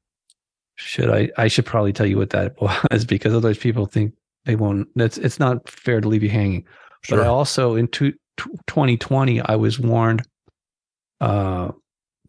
[0.77, 1.29] Should I?
[1.37, 2.59] I should probably tell you what that
[2.91, 4.13] was because otherwise people think
[4.45, 4.87] they won't.
[4.95, 6.65] That's it's not fair to leave you hanging.
[7.03, 7.17] Sure.
[7.19, 10.23] But I also in two, tw 2020 I was warned
[11.21, 11.71] uh,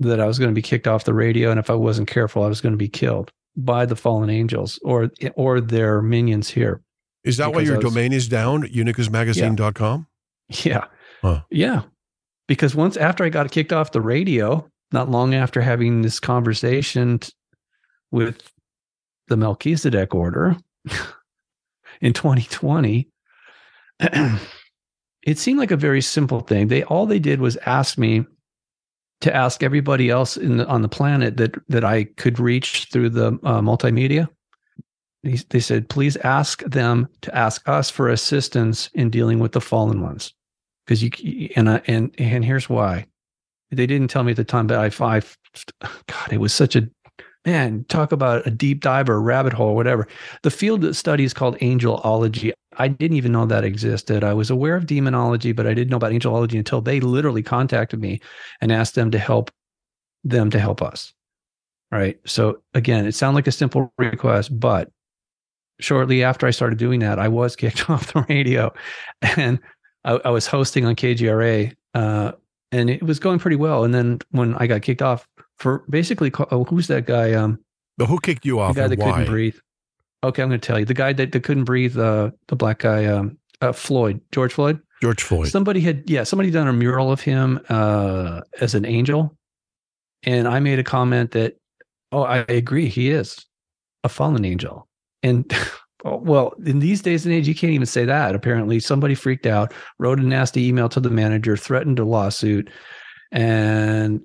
[0.00, 2.44] that I was going to be kicked off the radio, and if I wasn't careful,
[2.44, 6.82] I was going to be killed by the fallen angels or or their minions here.
[7.24, 8.62] is that why your was- domain is down?
[8.64, 10.00] Unicusmagazine.com?
[10.00, 10.04] Yeah,
[11.22, 11.42] Huh.
[11.50, 11.82] yeah.
[12.46, 17.18] Because once after I got kicked off the radio, not long after having this conversation
[17.18, 17.32] t-
[18.10, 18.50] with
[19.28, 20.56] the Melchizedek order
[22.00, 23.08] in 2020,
[24.00, 26.68] it seemed like a very simple thing.
[26.68, 28.24] They all they did was ask me
[29.22, 33.10] to ask everybody else in the, on the planet that that I could reach through
[33.10, 34.28] the uh, multimedia.
[35.48, 40.00] They, said, please ask them to ask us for assistance in dealing with the fallen
[40.00, 40.32] ones,
[40.86, 43.06] because you and I, and and here's why.
[43.72, 45.20] They didn't tell me at the time, but I, I
[46.06, 46.88] God, it was such a
[47.44, 50.06] man, talk about a deep dive or a rabbit hole or whatever.
[50.42, 52.52] The field study is called angelology.
[52.76, 54.22] I didn't even know that existed.
[54.22, 58.00] I was aware of demonology, but I didn't know about angelology until they literally contacted
[58.00, 58.20] me
[58.60, 59.50] and asked them to help
[60.22, 61.12] them to help us.
[61.90, 62.18] Right.
[62.26, 64.90] So again, it sounded like a simple request, but
[65.80, 68.72] shortly after I started doing that, I was kicked off the radio
[69.36, 69.58] and
[70.04, 72.32] I, I was hosting on KGRA uh,
[72.72, 73.84] and it was going pretty well.
[73.84, 77.32] And then when I got kicked off, for basically, oh, who's that guy?
[77.32, 77.58] Um,
[77.96, 78.74] but who kicked you off?
[78.74, 79.12] The guy that why?
[79.12, 79.56] couldn't breathe.
[80.22, 80.84] Okay, I'm going to tell you.
[80.84, 84.80] The guy that, that couldn't breathe, uh, the black guy, um, uh, Floyd, George Floyd.
[85.02, 85.48] George Floyd.
[85.48, 89.36] Somebody had, yeah, somebody done a mural of him uh, as an angel,
[90.24, 91.56] and I made a comment that,
[92.12, 93.44] oh, I agree, he is
[94.04, 94.88] a fallen angel,
[95.22, 95.52] and.
[96.04, 98.34] well, in these days and age, you can't even say that.
[98.34, 102.70] Apparently, somebody freaked out, wrote a nasty email to the manager, threatened a lawsuit,
[103.32, 104.20] and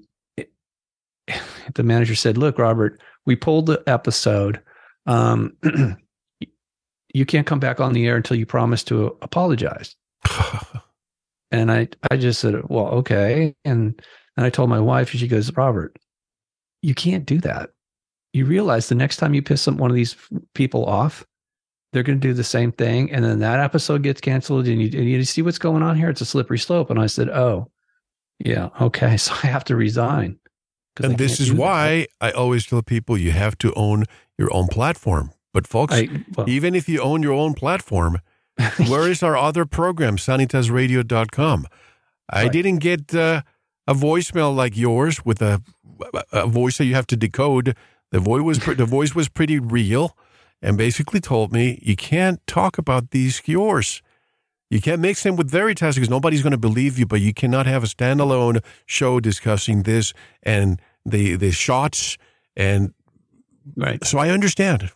[1.76, 4.62] the manager said, "Look, Robert, we pulled the episode.
[5.06, 5.56] Um,
[7.14, 9.96] you can't come back on the air until you promise to apologize."
[11.52, 14.02] and I, I just said, "Well, okay." And
[14.38, 15.98] and I told my wife, and she goes, "Robert,
[16.82, 17.72] you can't do that.
[18.34, 20.16] You realize the next time you piss some, one of these
[20.54, 21.26] people off,
[21.92, 24.98] they're going to do the same thing, and then that episode gets canceled, and you
[24.98, 26.10] and you see what's going on here.
[26.10, 27.70] It's a slippery slope." And I said, "Oh."
[28.44, 28.70] Yeah.
[28.80, 29.18] Okay.
[29.22, 30.40] So I have to resign.
[31.02, 34.06] And this is why I always tell people you have to own
[34.38, 35.32] your own platform.
[35.54, 38.20] But folks, I, well, even if you own your own platform,
[38.88, 41.68] where is our other program, sanitasradio.com?
[42.30, 42.52] I right.
[42.52, 43.42] didn't get uh,
[43.88, 45.62] a voicemail like yours with a,
[46.32, 47.76] a voice that you have to decode.
[48.12, 50.18] The voice was the voice was pretty real,
[50.62, 54.01] and basically told me you can't talk about these cures.
[54.70, 57.66] You can't mix them with Veritas because nobody's going to believe you, but you cannot
[57.66, 62.18] have a standalone show discussing this and the the shots
[62.55, 62.93] and
[63.76, 64.03] right.
[64.05, 64.91] So I understand.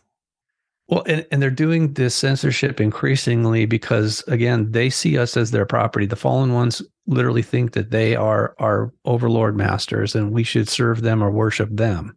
[0.88, 5.66] Well, and, and they're doing this censorship increasingly because again, they see us as their
[5.66, 6.06] property.
[6.06, 11.02] The fallen ones literally think that they are our overlord masters and we should serve
[11.02, 12.16] them or worship them.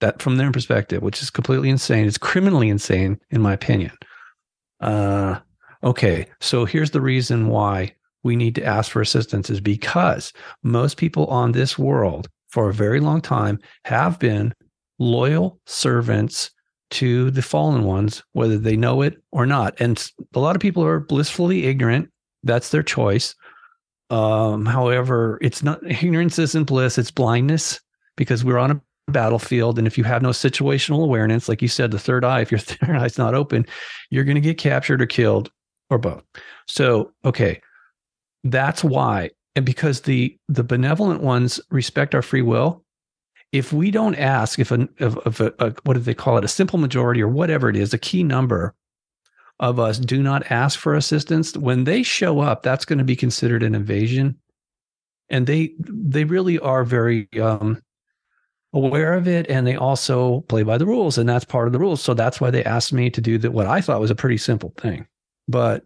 [0.00, 2.06] That from their perspective, which is completely insane.
[2.06, 3.92] It's criminally insane, in my opinion.
[4.80, 5.40] Uh
[5.82, 10.32] okay, so here's the reason why we need to ask for assistance is because
[10.62, 14.52] most people on this world for a very long time have been
[14.98, 16.50] loyal servants
[16.90, 19.74] to the fallen ones, whether they know it or not.
[19.80, 22.10] And a lot of people are blissfully ignorant.
[22.42, 23.34] That's their choice.
[24.10, 27.80] Um, however, it's not ignorance isn't bliss, it's blindness
[28.16, 29.78] because we're on a battlefield.
[29.78, 32.58] And if you have no situational awareness, like you said, the third eye, if your
[32.60, 33.66] third eye's not open,
[34.10, 35.50] you're going to get captured or killed
[35.90, 36.22] or both.
[36.66, 37.60] So, okay,
[38.44, 39.30] that's why.
[39.54, 42.84] And because the the benevolent ones respect our free will,
[43.52, 46.44] if we don't ask, if a, if, if a, a what do they call it,
[46.44, 48.74] a simple majority or whatever it is, a key number
[49.60, 53.16] of us do not ask for assistance, when they show up, that's going to be
[53.16, 54.36] considered an invasion.
[55.30, 57.82] And they they really are very um,
[58.84, 61.78] aware of it, and they also play by the rules, and that's part of the
[61.78, 62.02] rules.
[62.02, 63.52] So that's why they asked me to do that.
[63.52, 65.06] What I thought was a pretty simple thing.
[65.48, 65.84] But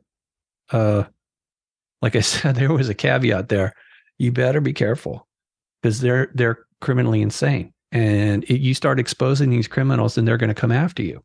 [0.70, 1.04] uh,
[2.02, 3.74] like I said, there was a caveat there.
[4.18, 5.26] You better be careful
[5.82, 10.48] because they're they're criminally insane, and it, you start exposing these criminals, and they're going
[10.48, 11.22] to come after you.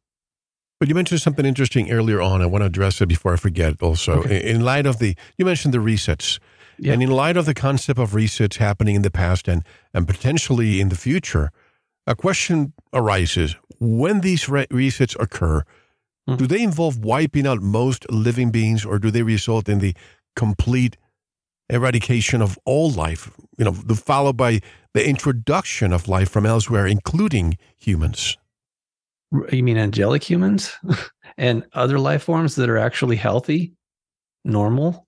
[0.79, 2.41] But you mentioned something interesting earlier on.
[2.41, 3.81] I want to address it before I forget.
[3.81, 4.49] Also, okay.
[4.49, 6.39] in light of the you mentioned the resets,
[6.77, 6.93] yeah.
[6.93, 9.63] and in light of the concept of resets happening in the past and
[9.93, 11.51] and potentially in the future,
[12.07, 15.63] a question arises: when these re- resets occur
[16.27, 16.37] Mm-hmm.
[16.37, 19.95] Do they involve wiping out most living beings, or do they result in the
[20.35, 20.97] complete
[21.69, 23.31] eradication of all life?
[23.57, 24.61] You know, followed by
[24.93, 28.37] the introduction of life from elsewhere, including humans.
[29.51, 30.73] You mean angelic humans
[31.37, 33.73] and other life forms that are actually healthy,
[34.43, 35.04] normal,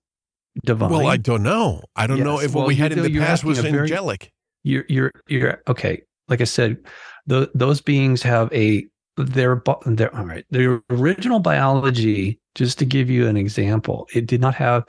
[0.64, 0.90] divine?
[0.90, 1.82] Well, I don't know.
[1.96, 2.24] I don't yes.
[2.24, 4.30] know if well, what we had in the past was angelic.
[4.64, 6.02] You're, you're, you're okay.
[6.28, 6.78] Like I said,
[7.26, 8.86] the, those beings have a
[9.16, 14.40] their, their all right the original biology just to give you an example it did
[14.40, 14.84] not have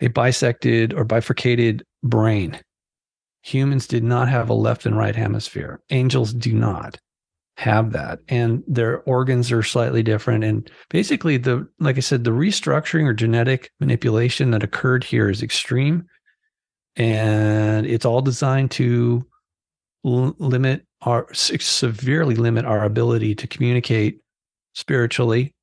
[0.00, 2.58] a bisected or bifurcated brain
[3.42, 6.98] humans did not have a left and right hemisphere angels do not
[7.60, 8.20] have that.
[8.28, 10.44] And their organs are slightly different.
[10.44, 15.42] And basically the like i said the restructuring or genetic manipulation that occurred here is
[15.42, 16.06] extreme.
[16.96, 19.26] And it's all designed to
[20.06, 24.20] l- limit our severely limit our ability to communicate
[24.74, 25.54] spiritually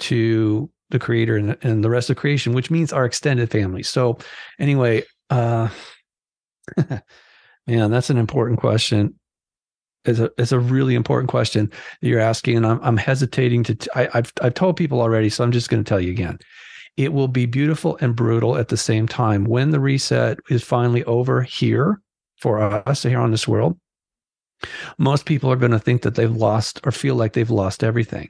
[0.00, 3.84] to the creator and, and the rest of creation which means our extended family.
[3.84, 4.18] So
[4.58, 5.68] anyway uh
[7.68, 9.14] man that's an important question
[10.08, 13.74] is a is a really important question that you're asking, and I'm I'm hesitating to.
[13.74, 16.38] T- I, I've I've told people already, so I'm just going to tell you again.
[16.96, 21.04] It will be beautiful and brutal at the same time when the reset is finally
[21.04, 22.00] over here
[22.38, 23.78] for us here on this world.
[24.98, 28.28] Most people are going to think that they've lost or feel like they've lost everything,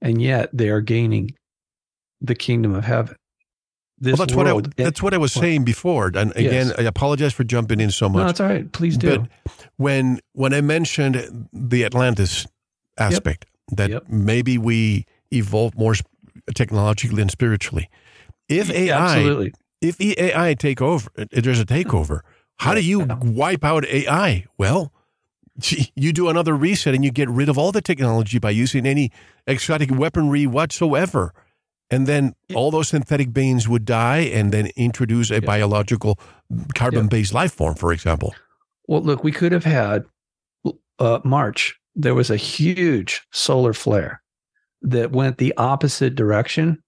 [0.00, 1.32] and yet they are gaining
[2.22, 3.16] the kingdom of heaven
[4.00, 4.66] well, that's world.
[4.66, 6.08] what I, that's what I was saying before.
[6.14, 6.74] And again, yes.
[6.78, 8.20] I apologize for jumping in so much.
[8.20, 8.70] No, that's all right.
[8.72, 9.20] Please do.
[9.20, 9.28] But
[9.76, 12.46] when when I mentioned the Atlantis
[12.98, 13.76] aspect, yep.
[13.76, 14.04] that yep.
[14.08, 15.94] maybe we evolve more
[16.54, 17.90] technologically and spiritually.
[18.48, 19.54] If AI, Absolutely.
[19.80, 22.20] if AI take over, if there's a takeover,
[22.58, 24.46] how do you wipe out AI?
[24.56, 24.92] Well,
[25.94, 29.10] you do another reset and you get rid of all the technology by using any
[29.46, 31.32] exotic weaponry whatsoever
[31.90, 35.40] and then all those synthetic beings would die and then introduce a yeah.
[35.40, 36.18] biological
[36.74, 37.40] carbon based yeah.
[37.40, 38.34] life form, for example.
[38.86, 40.04] Well, look, we could have had
[40.98, 44.22] uh, March, there was a huge solar flare
[44.82, 46.82] that went the opposite direction.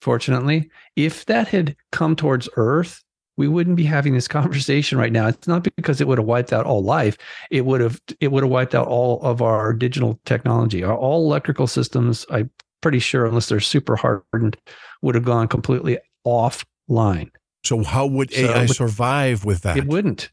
[0.00, 3.02] Fortunately, if that had come towards Earth,
[3.36, 5.28] we wouldn't be having this conversation right now.
[5.28, 7.16] It's not because it would have wiped out all life.
[7.50, 11.24] It would have it would have wiped out all of our digital technology, our all
[11.24, 12.26] electrical systems.
[12.30, 14.56] I'm pretty sure, unless they're super hardened,
[15.02, 17.30] would have gone completely offline.
[17.64, 19.76] So, how would AI so, survive with that?
[19.76, 20.30] It wouldn't.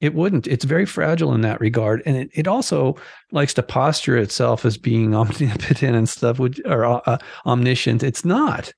[0.00, 0.46] It wouldn't.
[0.46, 2.96] It's very fragile in that regard, and it, it also
[3.32, 8.02] likes to posture itself as being omnipotent and stuff, which, or uh, uh, omniscient.
[8.02, 8.72] It's not.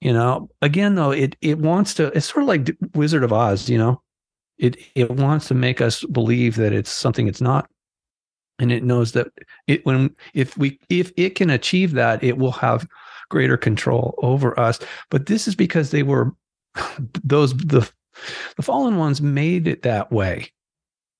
[0.00, 0.50] You know.
[0.62, 2.06] Again, though, it it wants to.
[2.08, 3.68] It's sort of like Wizard of Oz.
[3.68, 4.02] You know,
[4.58, 7.68] it it wants to make us believe that it's something it's not
[8.58, 9.28] and it knows that
[9.66, 12.86] it when if we if it can achieve that it will have
[13.28, 14.78] greater control over us
[15.10, 16.32] but this is because they were
[17.24, 17.90] those the
[18.56, 20.50] the fallen ones made it that way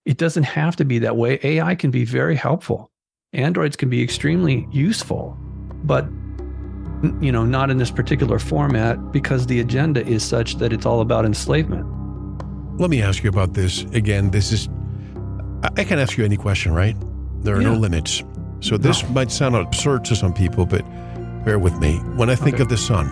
[0.05, 2.90] it doesn't have to be that way ai can be very helpful
[3.32, 5.36] androids can be extremely useful
[5.84, 6.07] but
[7.20, 11.00] you know not in this particular format because the agenda is such that it's all
[11.00, 11.86] about enslavement
[12.80, 14.68] let me ask you about this again this is
[15.76, 16.96] i can ask you any question right
[17.42, 17.72] there are yeah.
[17.72, 18.22] no limits.
[18.61, 19.09] So this no.
[19.11, 20.82] might sound absurd to some people, but
[21.44, 21.96] bear with me.
[22.16, 22.62] When I think okay.
[22.62, 23.09] of the sun,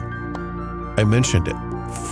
[0.97, 1.57] I mentioned it.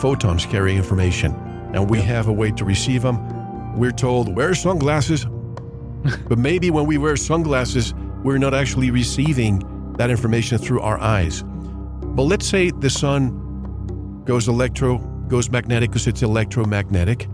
[0.00, 1.32] Photons carry information,
[1.78, 3.78] and we have a way to receive them.
[3.78, 5.24] We're told, wear sunglasses.
[6.28, 9.62] but maybe when we wear sunglasses, we're not actually receiving
[9.96, 11.44] that information through our eyes.
[11.44, 14.98] But let's say the sun goes electro,
[15.28, 17.26] goes magnetic because it's electromagnetic,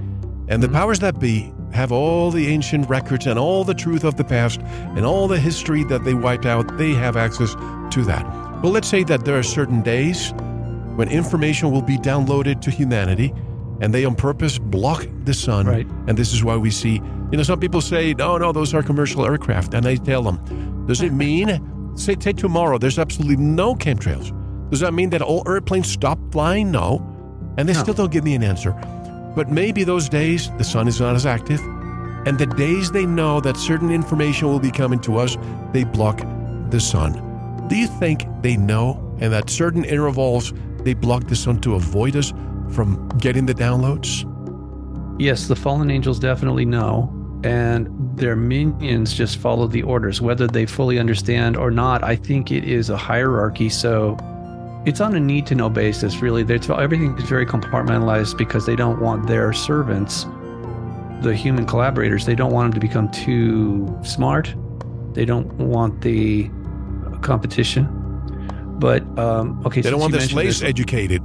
[0.49, 0.77] and the mm-hmm.
[0.77, 4.61] powers that be have all the ancient records and all the truth of the past
[4.61, 7.55] and all the history that they wiped out, they have access
[7.91, 8.25] to that.
[8.61, 10.33] But let's say that there are certain days
[10.97, 13.33] when information will be downloaded to humanity
[13.81, 15.67] and they on purpose block the sun.
[15.67, 15.87] Right.
[16.07, 16.95] And this is why we see,
[17.31, 19.75] you know, some people say, no, no, those are commercial aircraft.
[19.75, 24.33] And I tell them, does it mean, say, take tomorrow, there's absolutely no chemtrails?
[24.71, 26.71] Does that mean that all airplanes stop flying?
[26.71, 26.99] No.
[27.57, 27.81] And they no.
[27.81, 28.73] still don't give me an answer.
[29.35, 31.61] But maybe those days the sun is not as active,
[32.27, 35.37] and the days they know that certain information will be coming to us,
[35.73, 36.21] they block
[36.71, 37.67] the sun.
[37.69, 42.17] Do you think they know and that certain intervals they block the sun to avoid
[42.17, 42.33] us
[42.75, 44.31] from getting the downloads?
[45.19, 47.13] Yes, the fallen angels definitely know,
[47.45, 52.03] and their minions just follow the orders, whether they fully understand or not.
[52.03, 54.17] I think it is a hierarchy, so
[54.87, 56.43] it's on a need to know basis, really.
[56.43, 60.27] everything is very compartmentalized because they don't want their servants,
[61.23, 64.55] the human collaborators, they don't want them to become too smart.
[65.15, 66.51] They don't want the
[67.23, 67.89] competition.
[68.79, 69.81] But, um, okay.
[69.81, 71.23] So they don't want the slaves this, educated.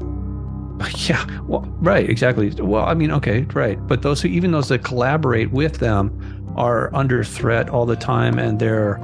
[1.10, 2.52] Yeah, well, right, exactly.
[2.52, 3.80] Well, I mean, okay, right.
[3.88, 8.38] But those who, even those that collaborate with them, are under threat all the time
[8.38, 9.00] and they're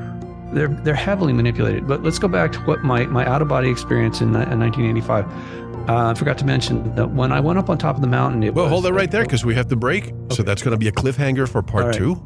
[0.54, 1.88] they're they're heavily manipulated.
[1.88, 5.26] But let's go back to what my my out of body experience in, in 1985.
[5.88, 8.42] Uh, I forgot to mention that when I went up on top of the mountain,
[8.42, 10.06] it well, was, hold it right there because we have to break.
[10.06, 10.36] Okay.
[10.36, 11.96] So that's going to be a cliffhanger for part right.
[11.96, 12.22] two.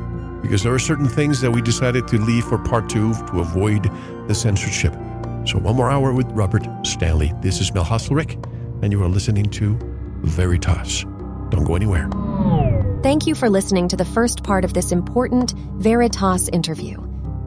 [0.47, 3.91] because there are certain things that we decided to leave for part two to avoid
[4.29, 4.93] the censorship.
[5.45, 7.33] So, one more hour with Robert Stanley.
[7.41, 8.35] This is Mel Hostelrick,
[8.81, 9.77] and you are listening to
[10.23, 11.03] Veritas.
[11.51, 12.09] Don't go anywhere.
[13.03, 16.97] Thank you for listening to the first part of this important Veritas interview.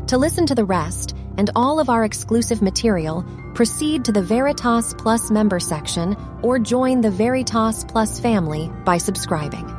[0.07, 4.93] To listen to the rest and all of our exclusive material, proceed to the Veritas
[4.97, 9.78] Plus member section or join the Veritas Plus family by subscribing.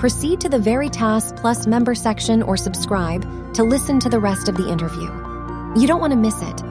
[0.00, 3.22] proceed to the Veritas Plus member section or subscribe
[3.52, 5.10] to listen to the rest of the interview.
[5.78, 6.62] You don't want to miss it.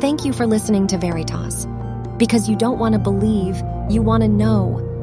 [0.00, 1.66] Thank you for listening to Veritas.
[2.16, 3.60] Because you don't want to believe,
[3.90, 4.95] you want to know.